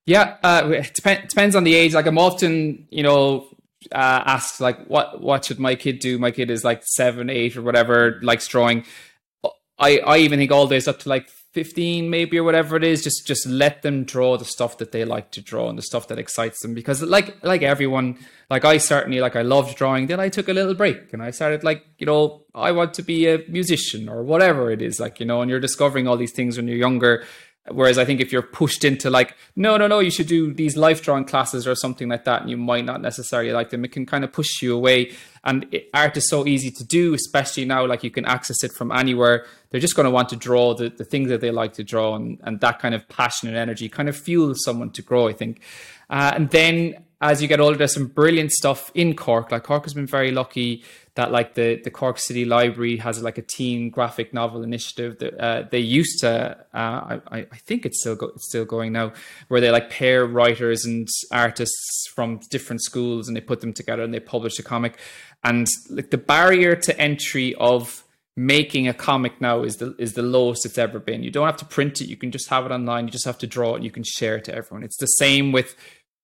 [0.07, 1.95] Yeah, uh, it depends depends on the age.
[1.95, 3.49] Like I'm often, you know,
[3.93, 6.19] uh, asked like, what what should my kid do?
[6.19, 8.85] My kid is like seven, eight, or whatever, likes drawing.
[9.79, 11.29] I I even think all days up to like
[11.59, 15.05] 15 maybe or whatever it is just just let them draw the stuff that they
[15.05, 16.73] like to draw and the stuff that excites them.
[16.73, 18.17] Because like like everyone
[18.49, 20.07] like i certainly like i loved drawing.
[20.07, 23.03] Then i took a little break and i started like you know i want to
[23.03, 26.31] be a musician or whatever it is like you know and you're discovering all these
[26.31, 27.25] things when you're younger
[27.71, 30.77] Whereas I think if you're pushed into like, no, no, no, you should do these
[30.77, 33.93] life drawing classes or something like that, and you might not necessarily like them, it
[33.93, 35.13] can kind of push you away.
[35.45, 38.73] And it, art is so easy to do, especially now, like you can access it
[38.73, 39.45] from anywhere.
[39.71, 42.17] They're just going to want to draw the, the things that they like to draw,
[42.17, 45.35] and, and that kind of passion and energy kind of fuels someone to grow, I
[45.35, 45.61] think.
[46.09, 49.51] Uh, and then as you get older, there's some brilliant stuff in Cork.
[49.51, 50.85] Like Cork has been very lucky
[51.17, 55.39] that like the the Cork City Library has like a teen graphic novel initiative that
[55.41, 56.57] uh, they used to.
[56.73, 59.13] Uh, I I think it's still go, it's still going now,
[59.49, 64.05] where they like pair writers and artists from different schools and they put them together
[64.05, 64.97] and they publish a comic.
[65.43, 68.05] And like the barrier to entry of
[68.37, 71.25] making a comic now is the is the lowest it's ever been.
[71.25, 73.07] You don't have to print it; you can just have it online.
[73.07, 73.77] You just have to draw it.
[73.77, 74.85] and You can share it to everyone.
[74.85, 75.75] It's the same with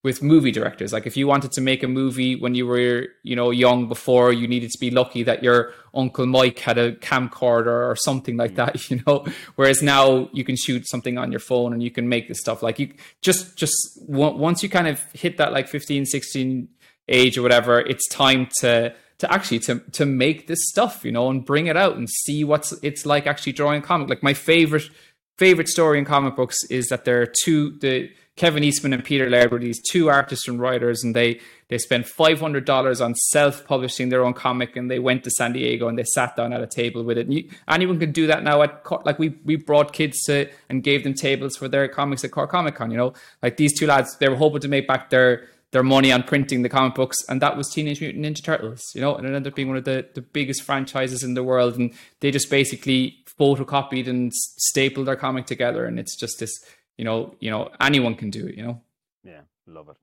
[0.04, 0.92] with movie directors.
[0.92, 4.34] Like if you wanted to make a movie when you were, you know, young before,
[4.34, 8.52] you needed to be lucky that your uncle Mike had a camcorder or something like
[8.52, 8.56] mm.
[8.56, 9.26] that, you know.
[9.56, 12.62] Whereas now you can shoot something on your phone and you can make this stuff.
[12.62, 12.92] Like you
[13.22, 13.74] just just
[14.06, 16.68] once you kind of hit that like 15, 16
[17.08, 21.30] age or whatever, it's time to to actually to to make this stuff, you know,
[21.30, 24.10] and bring it out and see what's it's like actually drawing a comic.
[24.10, 24.90] Like my favorite
[25.38, 29.30] favorite story in comic books is that there are two the Kevin Eastman and Peter
[29.30, 33.14] Laird were these two artists and writers, and they they spent five hundred dollars on
[33.14, 36.52] self publishing their own comic, and they went to San Diego and they sat down
[36.52, 37.26] at a table with it.
[37.26, 40.82] And you, anyone can do that now at like we we brought kids to and
[40.82, 42.90] gave them tables for their comics at Cork Comic Con.
[42.90, 46.10] You know, like these two lads, they were hoping to make back their their money
[46.10, 48.82] on printing the comic books, and that was Teenage Mutant Ninja Turtles.
[48.96, 51.44] You know, and it ended up being one of the the biggest franchises in the
[51.44, 56.58] world, and they just basically photocopied and stapled their comic together, and it's just this
[56.96, 58.80] you know, you know, anyone can do it, you know.
[59.24, 59.96] Yeah, love it.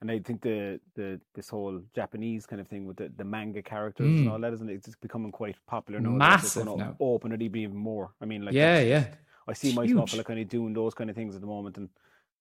[0.00, 3.62] And I think the the this whole Japanese kind of thing with the, the manga
[3.62, 4.18] characters mm.
[4.18, 4.74] and all that, isn't it?
[4.86, 6.10] It's becoming quite popular now.
[6.10, 6.96] Massive now.
[7.00, 8.12] Open it even more.
[8.20, 9.06] I mean, like yeah, yeah.
[9.48, 11.78] I see it's myself like kind of doing those kind of things at the moment,
[11.78, 11.88] and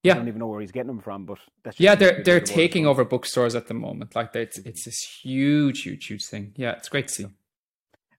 [0.03, 0.13] yeah.
[0.13, 1.25] I don't even know where he's getting them from.
[1.25, 4.15] But that's yeah, they're they're taking over bookstores at the moment.
[4.15, 6.53] Like it's it's this huge, huge, huge thing.
[6.55, 7.25] Yeah, it's great to see.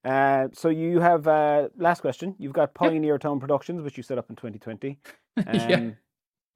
[0.04, 2.34] Uh, so you have uh, last question.
[2.38, 3.18] You've got Pioneer.
[3.18, 4.98] Town Productions, which you set up in 2020.
[5.46, 5.90] Um, yeah.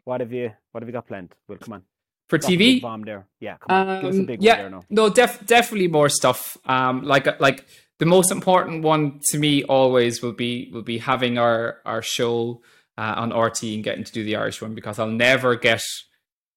[0.05, 1.35] What have you What have you got planned?
[1.49, 1.83] Well, come on.
[2.29, 3.27] For Drop TV, bomb there.
[3.41, 3.89] Yeah, come on.
[3.89, 4.85] Um, Give us a um, big yeah, one there now.
[4.91, 6.57] No, def- definitely more stuff.
[6.65, 7.67] Um, like like
[7.99, 12.63] the most important one to me always will be will be having our our show
[12.99, 15.83] uh, on RTÉ and getting to do the Irish one because I'll never get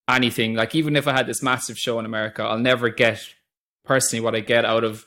[0.09, 3.19] anything like even if I had this massive show in America, I'll never get
[3.83, 5.05] personally what I get out of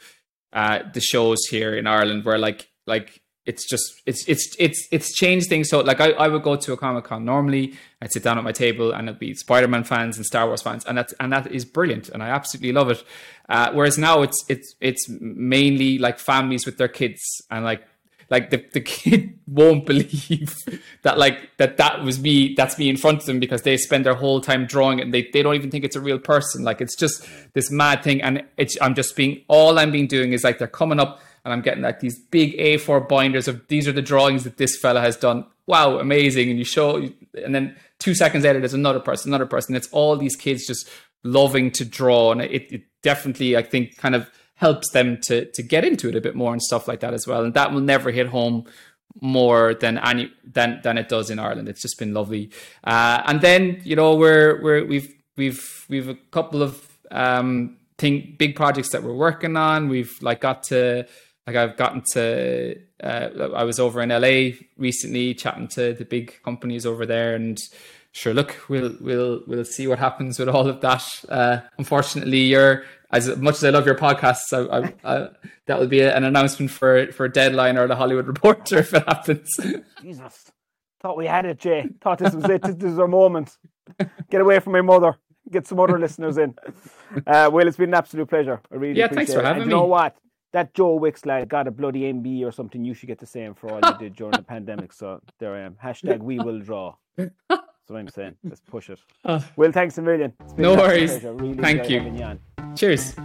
[0.53, 5.15] uh, the shows here in Ireland where like like it's just it's it's it's it's
[5.15, 5.71] changed things.
[5.71, 7.73] So like I, I would go to a comic con normally,
[8.03, 10.61] I'd sit down at my table and it'd be Spider Man fans and Star Wars
[10.61, 13.03] fans, and that's and that is brilliant, and I absolutely love it.
[13.49, 17.83] Uh, whereas now it's it's it's mainly like families with their kids and like
[18.31, 20.55] like the, the kid won't believe
[21.03, 24.05] that like that that was me that's me in front of them because they spend
[24.05, 26.83] their whole time drawing and they, they don't even think it's a real person like
[26.83, 30.45] it's just this mad thing and it's i'm just being all i'm being doing is
[30.45, 33.93] like they're coming up and i'm getting like these big a4 binders of these are
[33.93, 36.97] the drawings that this fella has done wow amazing and you show
[37.35, 40.89] and then two seconds later there's another person another person it's all these kids just
[41.25, 45.63] loving to draw and it, it definitely i think kind of helps them to to
[45.63, 47.45] get into it a bit more and stuff like that as well.
[47.45, 48.65] And that will never hit home
[49.21, 51.69] more than any than than it does in Ireland.
[51.69, 52.51] It's just been lovely.
[52.85, 58.35] Uh, and then you know we're we're we've we've we've a couple of um thing
[58.39, 59.89] big projects that we're working on.
[59.89, 61.07] We've like got to
[61.49, 66.39] like I've gotten to uh, I was over in LA recently chatting to the big
[66.45, 67.59] companies over there and
[68.13, 71.05] sure look we'll we'll we'll see what happens with all of that.
[71.27, 75.29] Uh, unfortunately you're as much as I love your podcasts I, I, I,
[75.67, 79.49] that will be an announcement for for Deadline or the Hollywood Reporter if it happens.
[80.03, 80.53] Jesus.
[81.01, 81.89] Thought we had it Jay.
[82.03, 82.61] Thought this was it.
[82.61, 83.57] This is our moment.
[84.31, 85.17] Get away from my mother.
[85.51, 86.55] Get some other listeners in.
[87.27, 88.61] Uh, well it's been an absolute pleasure.
[88.71, 90.15] I really yeah thanks for having and me you know what
[90.53, 92.85] that Joe Wicks lad got a bloody MBE or something.
[92.85, 94.93] You should get the same for all you did during the pandemic.
[94.93, 95.77] So there I am.
[95.83, 96.95] Hashtag we will draw.
[97.17, 97.31] That's
[97.87, 98.37] what I'm saying.
[98.45, 99.01] Let's push it.
[99.25, 100.33] Uh, Will, thanks a million.
[100.57, 101.23] No worries.
[101.23, 102.03] Really Thank you.
[102.03, 102.39] you
[102.77, 103.17] Cheers.